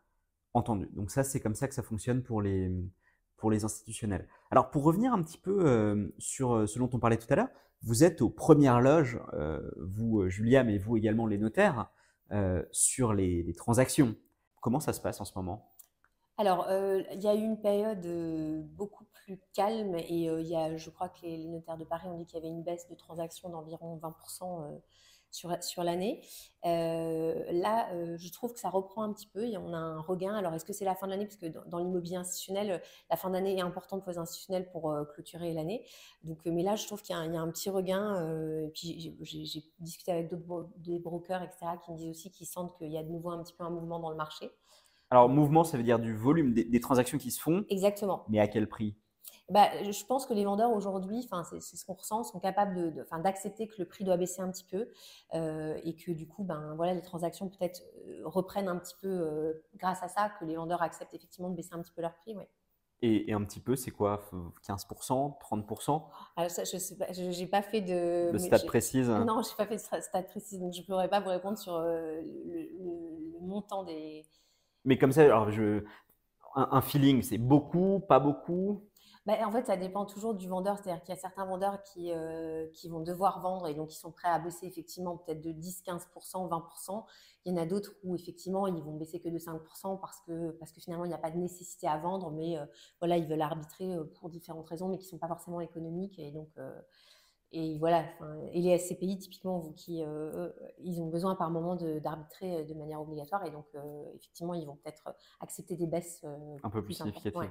Entendu. 0.55 0.89
Donc 0.95 1.11
ça, 1.11 1.23
c'est 1.23 1.39
comme 1.39 1.55
ça 1.55 1.69
que 1.69 1.75
ça 1.75 1.83
fonctionne 1.83 2.23
pour 2.23 2.41
les, 2.41 2.73
pour 3.37 3.51
les 3.51 3.65
institutionnels. 3.65 4.27
Alors, 4.51 4.71
pour 4.71 4.85
revenir 4.85 5.13
un 5.13 5.23
petit 5.23 5.37
peu 5.37 5.67
euh, 5.67 6.09
sur 6.17 6.67
ce 6.67 6.79
dont 6.79 6.89
on 6.95 6.99
parlait 6.99 7.19
tout 7.19 7.27
à 7.29 7.37
l'heure, 7.37 7.51
vous 7.83 8.05
êtes 8.05 8.23
aux 8.23 8.31
premières 8.31 8.81
loges, 8.81 9.21
euh, 9.35 9.71
vous, 9.77 10.27
Julia, 10.31 10.65
mais 10.65 10.79
vous 10.79 10.97
également 10.97 11.27
les 11.27 11.37
notaires, 11.37 11.91
euh, 12.33 12.63
sur 12.73 13.13
les, 13.13 13.43
les 13.43 13.53
transactions. 13.53 14.17
Comment 14.63 14.81
ça 14.81 14.95
se 14.95 15.03
passe 15.03 15.21
en 15.21 15.27
ce 15.27 15.33
moment? 15.37 15.76
Alors, 16.39 16.67
il 16.71 17.21
y 17.21 17.29
a 17.29 17.35
eu 17.35 17.43
une 17.43 17.59
période 17.59 18.07
beaucoup 18.75 19.05
plus 19.05 19.41
calme 19.55 19.95
et 19.97 20.25
il 20.25 20.47
y 20.47 20.55
a, 20.55 20.77
je 20.77 20.91
crois 20.91 21.09
que 21.09 21.23
les, 21.23 21.47
notaires 21.47 21.79
de 21.79 21.85
Paris 21.85 22.09
ont 22.09 22.19
dit 22.19 22.27
qu'il 22.27 22.37
y 22.37 22.39
avait 22.39 22.49
une 22.49 22.63
baisse 22.63 22.89
de 22.89 22.95
transactions 22.95 23.49
d'environ 23.49 23.99
20% 23.99 24.81
sur, 25.31 25.63
sur 25.63 25.85
l'année. 25.85 26.23
Euh, 26.65 27.45
là, 27.53 27.93
euh, 27.93 28.17
je 28.19 28.33
trouve 28.33 28.55
que 28.55 28.61
ça 28.61 28.71
reprend 28.71 29.03
un 29.03 29.13
petit 29.13 29.27
peu 29.27 29.45
et 29.45 29.57
on 29.57 29.73
a 29.73 29.77
un 29.77 30.01
regain. 30.01 30.35
Alors, 30.35 30.55
est-ce 30.55 30.65
que 30.65 30.73
c'est 30.73 30.85
la 30.85 30.95
fin 30.95 31.07
de 31.07 31.13
l'année? 31.13 31.27
Parce 31.27 31.37
que 31.37 31.47
dans, 31.47 31.79
l'immobilier 31.79 32.17
institutionnel, 32.17 32.71
euh, 32.71 32.79
la 33.11 33.17
fin 33.17 33.31
d'année 33.31 33.57
est 33.57 33.61
importante 33.61 34.03
pour 34.03 34.11
les 34.11 34.19
institutionnels 34.19 34.69
pour 34.71 34.95
clôturer 35.15 35.53
l'année. 35.53 35.87
Donc, 36.25 36.45
mais 36.47 36.63
là, 36.63 36.75
je 36.77 36.87
trouve 36.87 37.03
qu'il 37.03 37.15
y, 37.15 37.19
a 37.19 37.41
un 37.41 37.51
petit 37.51 37.71
regain. 37.71 38.65
et 38.65 38.71
puis, 38.71 39.17
j'ai 39.21 39.65
discuté 39.79 40.13
avec 40.13 40.31
d'autres 40.31 40.71
brokers, 41.01 41.43
etc., 41.43 41.67
qui 41.85 41.93
me 41.93 41.97
disent 41.97 42.11
aussi 42.11 42.31
qu'ils 42.31 42.47
sentent 42.47 42.77
qu'il 42.79 42.91
y 42.91 42.99
a 42.99 43.03
de 43.03 43.11
nouveau 43.11 43.31
un 43.31 43.43
petit 43.43 43.53
peu 43.53 43.65
un 43.65 43.71
mouvement 43.71 44.01
dans 44.01 44.11
le 44.11 44.17
marché. 44.17 44.51
Alors, 45.11 45.29
mouvement, 45.29 45.65
ça 45.65 45.77
veut 45.77 45.83
dire 45.83 45.99
du 45.99 46.15
volume 46.15 46.53
des 46.53 46.81
transactions 46.81 47.19
qui 47.19 47.31
se 47.31 47.41
font. 47.41 47.65
Exactement. 47.69 48.25
Mais 48.29 48.41
à 48.41 48.49
quel 48.49 48.69
prix? 48.69 48.97
Bah, 49.49 49.69
je 49.81 50.05
pense 50.05 50.27
que 50.27 50.35
les 50.35 50.45
vendeurs 50.45 50.73
aujourd'hui, 50.73 51.29
c'est 51.61 51.77
ce 51.77 51.85
qu'on 51.85 51.95
ressent, 51.95 52.25
sont 52.25 52.41
capables 52.41 53.07
d'accepter 53.23 53.67
de, 53.67 53.71
que 53.71 53.77
le 53.79 53.85
prix 53.85 54.03
doit 54.03 54.17
baisser 54.17 54.43
un 54.43 54.51
petit 54.51 54.65
peu 54.65 54.89
euh, 55.35 55.79
et 55.85 55.95
que 55.95 56.11
du 56.11 56.27
coup, 56.27 56.43
ben, 56.43 56.75
voilà, 56.75 56.95
les 56.95 57.03
transactions 57.03 57.49
peut-être 57.49 57.83
euh, 58.09 58.23
reprennent 58.25 58.67
un 58.67 58.77
petit 58.77 58.97
peu 59.01 59.09
euh, 59.09 59.53
grâce 59.77 60.03
à 60.03 60.09
ça, 60.09 60.31
que 60.41 60.45
les 60.45 60.57
vendeurs 60.57 60.83
acceptent 60.83 61.15
effectivement 61.15 61.49
de 61.49 61.55
baisser 61.55 61.75
un 61.75 61.81
petit 61.81 61.93
peu 61.93 62.03
leur 62.03 62.15
prix. 62.15 62.35
Ouais. 62.35 62.49
Et, 63.03 63.33
un 63.33 63.45
petit 63.45 63.61
peu, 63.61 63.77
c'est 63.77 63.93
quoi? 63.93 64.21
15%, 64.67 65.39
30% 65.39 66.03
Alors 66.37 66.51
ça, 66.51 66.65
je 66.65 66.79
sais 66.79 67.47
pas, 67.47 67.63
fait 67.63 67.83
de... 67.83 68.33
De 68.33 68.39
stade 68.39 68.67
précise 68.67 69.09
Non, 69.11 69.43
je 69.43 69.51
n'ai 69.51 69.57
pas 69.57 69.67
fait 69.67 69.77
de 69.77 70.03
stade 70.03 70.27
précise, 70.27 70.59
donc 70.59 70.73
je 70.73 70.81
ne 70.81 70.87
pourrais 70.87 71.09
pas 71.09 71.21
vous 71.21 71.29
répondre 71.29 71.59
sur 71.59 71.79
le, 71.79 72.23
le, 72.23 73.39
montant 73.43 73.85
des... 73.85 74.25
Mais 74.87 74.97
comme 74.97 75.13
ça, 75.13 75.23
alors 75.23 75.51
je, 75.51 75.85
un 76.55 76.81
feeling, 76.81 77.23
c'est 77.23 77.39
beaucoup, 77.39 78.01
pas 78.09 78.19
beaucoup? 78.19 78.89
Bah, 79.27 79.35
en 79.45 79.51
fait, 79.51 79.67
ça 79.67 79.77
dépend 79.77 80.07
toujours 80.07 80.35
du 80.35 80.49
vendeur. 80.49 80.79
C'est-à-dire 80.79 81.03
qu'il 81.03 81.13
y 81.13 81.19
a 81.19 81.21
certains 81.21 81.45
vendeurs 81.45 81.83
qui, 81.83 82.13
euh, 82.13 82.69
qui 82.73 82.89
vont 82.89 83.01
devoir 83.01 83.41
vendre 83.41 83.67
et 83.67 83.75
donc 83.75 83.93
ils 83.93 83.99
sont 83.99 84.13
prêts 84.13 84.29
à 84.29 84.39
baisser 84.39 84.67
effectivement 84.67 85.17
peut-être 85.17 85.41
de 85.43 85.51
10, 85.51 85.83
15%, 85.85 86.49
20%. 86.49 87.05
Il 87.45 87.53
y 87.53 87.59
en 87.59 87.61
a 87.61 87.67
d'autres 87.67 87.93
où 88.05 88.15
effectivement 88.15 88.69
ils 88.69 88.83
vont 88.83 88.97
baisser 88.97 89.21
que 89.21 89.29
de 89.29 89.39
5% 89.39 90.01
parce 90.01 90.21
que, 90.21 90.51
parce 90.53 90.71
que 90.71 90.81
finalement 90.81 91.05
il 91.05 91.09
n'y 91.09 91.15
a 91.15 91.19
pas 91.19 91.33
de 91.33 91.39
nécessité 91.39 91.89
à 91.89 91.99
vendre, 91.99 92.31
mais 92.31 92.57
euh, 92.57 92.65
voilà, 93.01 93.17
ils 93.17 93.27
veulent 93.27 93.43
arbitrer 93.43 93.97
euh, 93.97 94.05
pour 94.05 94.31
différentes 94.31 94.69
raisons, 94.69 94.89
mais 94.89 94.99
qui 94.99 95.07
ne 95.07 95.11
sont 95.11 95.19
pas 95.19 95.29
forcément 95.29 95.61
économiques. 95.61 96.19
Et 96.21 96.31
donc, 96.31 96.49
et 97.53 97.79
voilà, 97.79 98.05
et 98.53 98.61
les 98.61 98.77
SCPI 98.77 99.19
typiquement, 99.19 99.59
vous, 99.59 99.73
qui, 99.73 100.03
ils 100.81 101.01
ont 101.01 101.09
besoin 101.09 101.37
par 101.37 101.51
moment 101.51 101.77
d'arbitrer 101.77 102.65
de, 102.65 102.75
manière 102.75 103.01
obligatoire 103.01 103.45
et 103.47 103.51
donc 103.51 103.67
effectivement 104.15 104.55
ils 104.55 104.67
vont 104.67 104.77
peut-être 104.77 105.15
accepter 105.41 105.77
des 105.77 105.87
baisses 105.87 106.25
un 106.65 106.71
peu 106.71 106.83
plus, 106.83 106.95
significatives. 106.95 107.51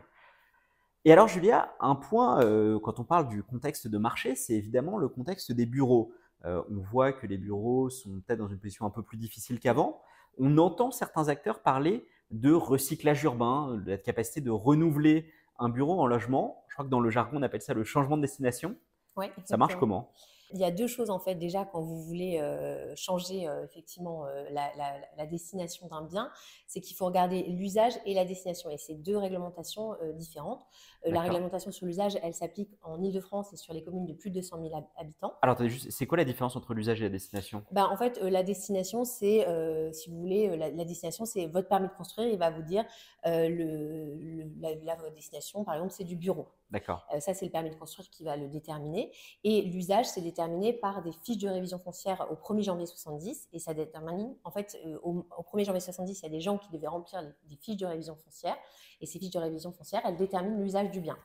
Et 1.08 1.14
alors, 1.14 1.28
Julia, 1.28 1.76
un 1.80 1.94
point, 1.94 2.42
euh, 2.42 2.80
quand 2.80 3.00
on 3.00 3.04
parle 3.04 3.30
du 3.30 3.44
contexte 3.44 3.88
de 3.88 3.98
marché, 4.00 4.34
c'est 4.34 4.56
évidemment 4.56 4.98
le 4.98 5.08
contexte 5.08 5.52
des 5.52 5.68
bureaux. 5.68 6.12
Euh, 6.46 6.64
on 6.72 6.82
voit 6.82 7.14
que 7.14 7.28
les 7.28 7.38
bureaux 7.38 7.92
sont 7.92 8.22
peut-être 8.26 8.40
dans 8.40 8.48
une 8.48 8.58
position 8.58 8.88
un 8.88 8.90
peu 8.90 9.04
plus 9.04 9.18
difficile 9.18 9.60
qu'avant. 9.60 10.02
On 10.40 10.58
entend 10.58 10.90
certains 10.90 11.28
acteurs 11.28 11.62
parler 11.62 12.04
de 12.32 12.52
recyclage 12.52 13.24
urbain, 13.24 13.76
de 13.78 13.92
la 13.92 13.98
capacité 14.00 14.42
de 14.42 14.50
renouveler 14.50 15.32
un 15.60 15.70
bureau 15.70 16.02
en 16.02 16.08
logement. 16.08 16.66
Je 16.70 16.74
crois 16.74 16.86
que 16.86 16.90
dans 16.90 17.00
le 17.00 17.12
jargon, 17.12 17.38
on 17.38 17.44
appelle 17.44 17.62
ça 17.62 17.76
le 17.76 17.84
changement 17.84 18.18
de 18.18 18.24
destination. 18.24 18.76
Oui, 19.18 19.28
ça 19.46 19.58
marche 19.58 19.76
comment? 19.76 20.12
Il 20.54 20.60
y 20.60 20.64
a 20.64 20.72
deux 20.72 20.88
choses 20.88 21.10
en 21.10 21.20
fait 21.20 21.36
déjà 21.36 21.66
quand 21.66 21.82
vous 21.82 22.04
voulez 22.04 22.38
euh, 22.40 22.94
changer 22.96 23.48
euh, 23.48 23.66
effectivement 23.66 24.26
euh, 24.26 24.46
la, 24.52 25.26
destination 25.26 25.88
d'un 25.88 26.04
bien, 26.04 26.30
c'est 26.68 26.82
qu'il 26.82 26.96
faut 26.96 27.06
regarder 27.06 27.44
l'usage 27.44 27.94
et 28.06 28.14
la 28.14 28.26
destination 28.26 28.70
et 28.70 28.78
c'est 28.78 28.94
deux 28.94 29.18
réglementations 29.18 29.96
différentes. 30.14 30.64
la 31.04 31.22
réglementation 31.22 31.72
sur 31.72 31.88
l'usage, 31.88 32.18
elle 32.22 32.34
s'applique 32.34 32.70
en 32.84 33.02
Ile-de-France 33.02 33.54
et 33.54 33.58
sur 33.58 33.74
les 33.74 33.84
communes 33.84 34.06
de 34.06 34.14
plus 34.14 34.30
de 34.30 34.36
200 34.36 34.62
000 34.62 34.90
habitants. 34.98 35.34
Alors 35.42 35.58
c'est 35.90 36.06
quoi 36.06 36.18
la 36.18 36.26
différence 36.26 36.56
entre 36.56 36.74
l'usage 36.74 37.02
et 37.02 37.06
la 37.06 37.10
destination? 37.10 37.64
Ben, 37.72 37.88
En 37.92 37.98
fait, 37.98 38.20
la 38.22 38.44
destination, 38.44 39.04
c'est, 39.04 39.48
si 39.94 40.10
vous 40.12 40.20
voulez, 40.20 40.56
la, 40.56 40.86
destination, 40.86 41.26
c'est 41.26 41.48
votre 41.48 41.68
permis 41.68 41.88
de 41.88 41.94
construire, 41.94 42.30
il 42.30 42.38
va 42.38 42.52
vous 42.52 42.64
dire 42.64 42.86
le, 43.26 44.44
la 44.62 44.76
destination, 45.10 45.64
par 45.64 45.74
exemple, 45.74 45.92
c'est 45.92 46.04
du 46.04 46.16
bureau. 46.16 46.48
D'accord. 46.72 47.06
ça, 47.20 47.34
c'est 47.34 47.46
le 47.46 47.52
permis 47.52 47.70
de 47.70 47.76
construire 47.76 48.10
qui 48.10 48.24
va 48.24 48.36
le 48.36 48.48
déterminer. 48.48 49.12
Et 49.44 49.62
l'usage, 49.62 50.08
c'est 50.08 50.22
déterminé 50.22 50.74
par 50.74 51.04
des 51.04 51.12
fiches 51.24 51.38
de 51.38 51.48
révision 51.48 51.78
foncière 51.80 52.28
au 52.32 52.36
1er 52.36 52.64
janvier 52.64 52.86
70. 52.86 53.50
Et 53.54 53.60
ça 53.60 53.74
détermine, 53.74 54.36
en 54.44 54.52
fait, 54.52 54.78
au, 55.04 55.26
1er 55.54 55.66
janvier 55.66 55.80
70, 55.80 56.20
il 56.20 56.24
y 56.24 56.26
a 56.26 56.30
des 56.30 56.42
gens 56.42 56.58
qui 56.58 56.70
devaient 56.72 56.88
remplir 56.88 57.22
des 57.44 57.56
fiches 57.56 57.78
de 57.78 57.86
révision 57.86 58.16
foncière. 58.16 58.58
Et 59.00 59.06
ces 59.06 59.20
fiches 59.20 59.32
de 59.32 59.40
révision 59.40 59.72
foncière, 59.72 60.02
elles 60.06 60.18
déterminent 60.18 60.58
l'usage 60.58 60.90
du 60.92 61.02
bien. 61.02 61.18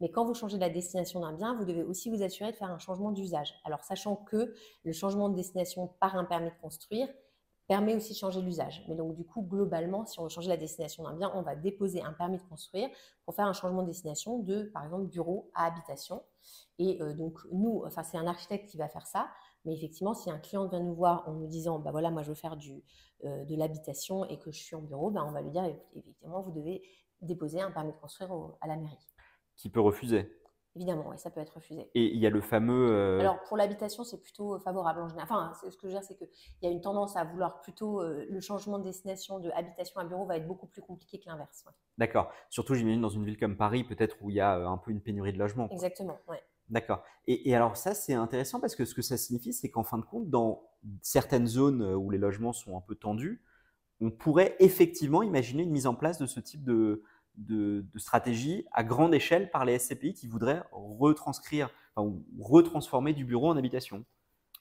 Mais 0.00 0.10
quand 0.10 0.24
vous 0.24 0.34
changez 0.34 0.58
la 0.58 0.70
destination 0.70 1.20
d'un 1.20 1.32
bien, 1.32 1.54
vous 1.54 1.64
devez 1.64 1.82
aussi 1.82 2.10
vous 2.10 2.22
assurer 2.22 2.50
de 2.50 2.56
faire 2.56 2.70
un 2.70 2.78
changement 2.78 3.12
d'usage. 3.12 3.54
Alors, 3.64 3.84
sachant 3.84 4.16
que 4.16 4.54
le 4.82 4.92
changement 4.92 5.28
de 5.28 5.36
destination 5.36 5.88
par 6.00 6.16
un 6.16 6.24
permis 6.24 6.50
de 6.50 6.56
construire, 6.60 7.08
permet 7.70 7.94
aussi 7.94 8.14
de 8.14 8.18
changer 8.18 8.42
l'usage. 8.42 8.84
Mais 8.88 8.96
donc, 8.96 9.14
du 9.14 9.24
coup, 9.24 9.42
globalement, 9.42 10.04
si 10.04 10.18
on 10.18 10.24
veut 10.24 10.28
changer 10.28 10.48
la 10.48 10.56
destination 10.56 11.04
d'un 11.04 11.14
bien, 11.14 11.30
on 11.36 11.42
va 11.42 11.54
déposer 11.54 12.02
un 12.02 12.12
permis 12.12 12.38
de 12.38 12.42
construire 12.42 12.88
pour 13.24 13.32
faire 13.32 13.46
un 13.46 13.52
changement 13.52 13.82
de 13.82 13.86
destination 13.86 14.40
de, 14.40 14.64
par 14.74 14.82
exemple, 14.82 15.06
bureau 15.06 15.52
à 15.54 15.66
habitation. 15.66 16.20
Et 16.80 17.00
euh, 17.00 17.14
donc, 17.14 17.38
nous, 17.52 17.84
enfin, 17.86 18.02
c'est 18.02 18.18
un 18.18 18.26
architecte 18.26 18.68
qui 18.68 18.76
va 18.76 18.88
faire 18.88 19.06
ça. 19.06 19.28
Mais 19.64 19.72
effectivement, 19.72 20.14
si 20.14 20.32
un 20.32 20.40
client 20.40 20.66
vient 20.66 20.80
nous 20.80 20.96
voir 20.96 21.28
en 21.28 21.34
nous 21.34 21.46
disant, 21.46 21.78
bah 21.78 21.92
voilà, 21.92 22.10
moi, 22.10 22.22
je 22.24 22.30
veux 22.30 22.34
faire 22.34 22.56
du, 22.56 22.82
euh, 23.24 23.44
de 23.44 23.54
l'habitation 23.54 24.24
et 24.24 24.36
que 24.36 24.50
je 24.50 24.58
suis 24.58 24.74
en 24.74 24.82
bureau, 24.82 25.12
ben, 25.12 25.24
on 25.24 25.30
va 25.30 25.40
lui 25.40 25.52
dire, 25.52 25.64
effectivement, 25.94 26.42
vous 26.42 26.50
devez 26.50 26.82
déposer 27.22 27.60
un 27.60 27.70
permis 27.70 27.92
de 27.92 27.98
construire 27.98 28.32
à 28.60 28.66
la 28.66 28.74
mairie. 28.74 29.06
Qui 29.54 29.70
peut 29.70 29.80
refuser 29.80 30.39
Évidemment, 30.76 31.08
oui, 31.08 31.18
ça 31.18 31.30
peut 31.30 31.40
être 31.40 31.54
refusé. 31.54 31.90
Et 31.94 32.14
il 32.14 32.18
y 32.20 32.26
a 32.26 32.30
le 32.30 32.40
fameux. 32.40 32.92
Euh, 32.92 33.18
Alors, 33.18 33.42
pour 33.42 33.56
l'habitation, 33.56 34.04
c'est 34.04 34.22
plutôt 34.22 34.58
favorable 34.60 35.00
en 35.00 35.08
général. 35.08 35.28
Enfin, 35.28 35.52
ce 35.68 35.76
que 35.76 35.82
je 35.82 35.86
veux 35.88 35.92
dire, 35.92 36.04
c'est 36.04 36.14
qu'il 36.14 36.28
y 36.62 36.66
a 36.66 36.70
une 36.70 36.80
tendance 36.80 37.16
à 37.16 37.24
vouloir 37.24 37.60
plutôt. 37.60 38.00
Euh, 38.00 38.24
le 38.30 38.40
changement 38.40 38.78
de 38.78 38.84
destination 38.84 39.40
de 39.40 39.50
habitation 39.50 40.00
à 40.00 40.04
bureau 40.04 40.26
va 40.26 40.36
être 40.36 40.46
beaucoup 40.46 40.68
plus 40.68 40.80
compliqué 40.80 41.18
que 41.18 41.28
l'inverse. 41.28 41.64
D'accord. 41.98 42.30
Surtout, 42.50 42.74
j'imagine, 42.74 43.00
dans 43.00 43.08
une 43.08 43.24
ville 43.24 43.38
comme 43.38 43.56
Paris, 43.56 43.82
peut-être 43.82 44.16
où 44.22 44.30
il 44.30 44.36
y 44.36 44.40
a 44.40 44.58
euh, 44.58 44.66
un 44.66 44.78
peu 44.78 44.92
une 44.92 45.00
pénurie 45.00 45.32
de 45.32 45.38
logements. 45.38 45.68
Exactement, 45.70 46.18
oui. 46.28 46.36
D'accord. 46.68 47.02
Et, 47.26 47.50
et, 47.50 47.56
alors, 47.56 47.76
ça, 47.76 47.92
c'est 47.94 48.14
intéressant 48.14 48.60
parce 48.60 48.76
que 48.76 48.84
ce 48.84 48.94
que 48.94 49.02
ça 49.02 49.16
signifie, 49.16 49.52
c'est 49.52 49.70
qu'en 49.70 49.82
fin 49.82 49.98
de 49.98 50.04
compte, 50.04 50.30
dans 50.30 50.70
certaines 51.02 51.48
zones 51.48 51.82
où 51.82 52.10
les 52.10 52.18
logements 52.18 52.52
sont 52.52 52.76
un 52.76 52.80
peu 52.80 52.94
tendus, 52.94 53.42
on 54.00 54.12
pourrait 54.12 54.54
effectivement 54.60 55.24
imaginer 55.24 55.64
une 55.64 55.72
mise 55.72 55.88
en 55.88 55.96
place 55.96 56.16
de 56.18 56.26
ce 56.26 56.38
type 56.38 56.62
de, 56.62 57.02
de, 57.40 57.84
stratégie 57.96 58.66
à 58.72 58.84
grande 58.84 59.14
échelle 59.14 59.50
par 59.50 59.64
les 59.64 59.78
SCPI 59.78 60.14
qui 60.14 60.26
voudraient 60.26 60.62
retranscrire, 60.72 61.70
ou 61.96 62.22
retransformer 62.40 63.12
du 63.12 63.24
bureau 63.24 63.48
en 63.48 63.56
habitation. 63.56 64.04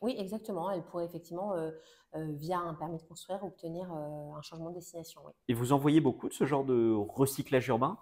Oui, 0.02 0.16
exactement. 0.18 0.70
Elle 0.72 0.84
pourrait 0.84 1.06
effectivement, 1.06 1.54
euh, 1.54 1.72
euh, 2.16 2.32
via 2.34 2.60
un 2.60 2.74
permis 2.74 2.98
de 2.98 3.04
construire, 3.04 3.44
obtenir 3.44 3.92
euh, 3.92 4.34
un 4.38 4.42
changement 4.42 4.70
de 4.70 4.76
destination. 4.76 5.22
Et 5.48 5.54
vous 5.54 5.74
en 5.74 5.78
voyez 5.78 6.00
beaucoup 6.00 6.30
de 6.30 6.34
ce 6.34 6.46
genre 6.46 6.64
de 6.64 6.94
recyclage 6.94 7.68
urbain? 7.68 7.98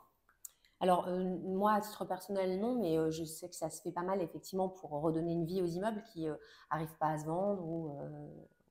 Alors, 0.80 1.10
moi, 1.10 1.74
à 1.74 1.82
titre 1.82 2.06
personnel, 2.06 2.60
non, 2.60 2.80
mais 2.80 3.12
je 3.12 3.24
sais 3.24 3.50
que 3.50 3.56
ça 3.56 3.68
se 3.72 3.82
fait 3.82 3.92
pas 3.92 4.04
mal, 4.04 4.22
effectivement, 4.22 4.70
pour 4.70 4.92
redonner 4.92 5.32
une 5.32 5.44
vie 5.44 5.60
aux 5.64 5.66
immeubles 5.66 6.04
qui 6.14 6.28
n'arrivent 6.70 6.96
pas 7.00 7.08
à 7.08 7.18
se 7.18 7.26
vendre 7.26 7.66
ou, 7.66 7.98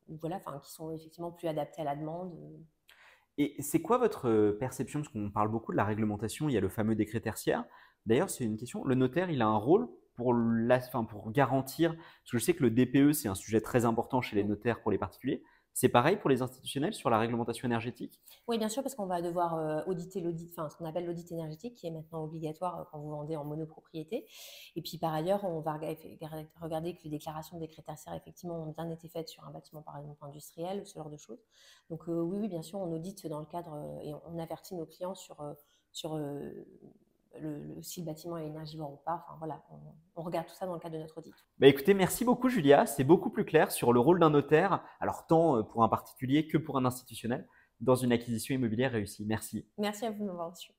ou 0.08 0.16
voilà, 0.20 0.40
qui 0.62 0.70
sont 0.70 0.92
effectivement 0.92 1.32
plus 1.32 1.48
adaptés 1.48 1.80
à 1.80 1.84
la 1.84 1.96
demande. 1.96 2.32
Et 3.38 3.54
c'est 3.60 3.82
quoi 3.82 3.98
votre 3.98 4.56
perception 4.58 5.00
Parce 5.00 5.12
qu'on 5.12 5.30
parle 5.30 5.50
beaucoup 5.50 5.72
de 5.72 5.76
la 5.76 5.84
réglementation, 5.84 6.48
il 6.48 6.52
y 6.52 6.56
a 6.56 6.60
le 6.60 6.68
fameux 6.68 6.94
décret 6.94 7.20
tertiaire. 7.20 7.64
D'ailleurs, 8.06 8.30
c'est 8.30 8.44
une 8.44 8.56
question. 8.56 8.84
Le 8.84 8.94
notaire, 8.94 9.30
il 9.30 9.42
a 9.42 9.46
un 9.46 9.56
rôle 9.56 9.88
pour, 10.14 10.32
la, 10.32 10.78
pour 10.78 11.30
garantir, 11.30 11.94
parce 11.94 12.30
que 12.32 12.38
je 12.38 12.44
sais 12.44 12.54
que 12.54 12.62
le 12.62 12.70
DPE, 12.70 13.12
c'est 13.12 13.28
un 13.28 13.34
sujet 13.34 13.60
très 13.60 13.84
important 13.84 14.20
chez 14.22 14.36
les 14.36 14.44
notaires 14.44 14.80
pour 14.80 14.90
les 14.90 14.98
particuliers. 14.98 15.42
C'est 15.78 15.90
pareil 15.90 16.16
pour 16.16 16.30
les 16.30 16.40
institutionnels 16.40 16.94
sur 16.94 17.10
la 17.10 17.18
réglementation 17.18 17.66
énergétique? 17.68 18.18
Oui, 18.48 18.56
bien 18.56 18.70
sûr, 18.70 18.82
parce 18.82 18.94
qu'on 18.94 19.04
va 19.04 19.20
devoir 19.20 19.58
euh, 19.58 19.82
auditer 19.84 20.22
l'audit, 20.22 20.50
enfin 20.52 20.70
ce 20.70 20.76
qu'on 20.78 20.86
appelle 20.86 21.04
l'audit 21.04 21.30
énergétique, 21.32 21.74
qui 21.74 21.86
est 21.86 21.90
maintenant 21.90 22.24
obligatoire 22.24 22.80
euh, 22.80 22.84
quand 22.90 22.98
vous 22.98 23.10
vendez 23.10 23.36
en 23.36 23.44
monopropriété. 23.44 24.26
Et 24.74 24.80
puis 24.80 24.96
par 24.96 25.12
ailleurs, 25.12 25.44
on 25.44 25.60
va 25.60 25.78
regarder 26.62 26.94
que 26.94 27.04
les 27.04 27.10
déclarations 27.10 27.58
des 27.58 27.68
tertiaires 27.68 28.14
effectivement 28.14 28.62
ont 28.62 28.72
bien 28.72 28.88
été 28.90 29.06
faites 29.10 29.28
sur 29.28 29.44
un 29.44 29.50
bâtiment 29.50 29.82
par 29.82 29.98
exemple 29.98 30.24
industriel, 30.24 30.86
ce 30.86 30.94
genre 30.94 31.10
de 31.10 31.18
choses. 31.18 31.44
Donc 31.90 32.08
euh, 32.08 32.22
oui, 32.22 32.38
oui, 32.40 32.48
bien 32.48 32.62
sûr, 32.62 32.78
on 32.78 32.90
audite 32.94 33.26
dans 33.26 33.40
le 33.40 33.46
cadre 33.46 34.00
et 34.02 34.14
on, 34.14 34.38
avertit 34.38 34.74
nos 34.76 34.86
clients 34.86 35.14
sur 35.14 35.36
sur 35.92 36.18
le, 37.40 37.82
si 37.82 38.00
le 38.00 38.06
bâtiment 38.06 38.38
est 38.38 38.46
énergivore 38.46 38.92
ou 38.92 39.00
pas. 39.04 39.24
Enfin 39.26 39.36
voilà, 39.38 39.62
on, 40.16 40.22
regarde 40.22 40.46
tout 40.46 40.54
ça 40.54 40.66
dans 40.66 40.74
le 40.74 40.80
cadre 40.80 40.94
de 40.94 41.00
notre 41.00 41.18
audit. 41.18 41.34
Bah 41.58 41.66
écoutez, 41.66 41.94
merci 41.94 42.24
beaucoup 42.24 42.48
Julia. 42.48 42.86
C'est 42.86 43.04
beaucoup 43.04 43.30
plus 43.30 43.44
clair 43.44 43.70
sur 43.70 43.92
le 43.92 44.00
rôle 44.00 44.20
d'un 44.20 44.30
notaire, 44.30 44.82
alors 45.00 45.26
tant 45.26 45.56
euh, 45.56 45.62
pour 45.62 45.82
un 45.82 45.88
particulier 45.88 46.46
que 46.46 46.58
pour 46.58 46.76
un 46.78 46.84
institutionnel, 46.84 47.46
dans 47.80 47.94
une 47.94 48.12
acquisition 48.12 48.54
immobilière 48.54 48.92
réussie. 48.92 49.24
Merci. 49.26 49.66
Merci 49.78 50.06
à 50.06 50.10
vous 50.10 50.20
de 50.20 50.28
m'avoir 50.28 50.50
reçu. 50.50 50.72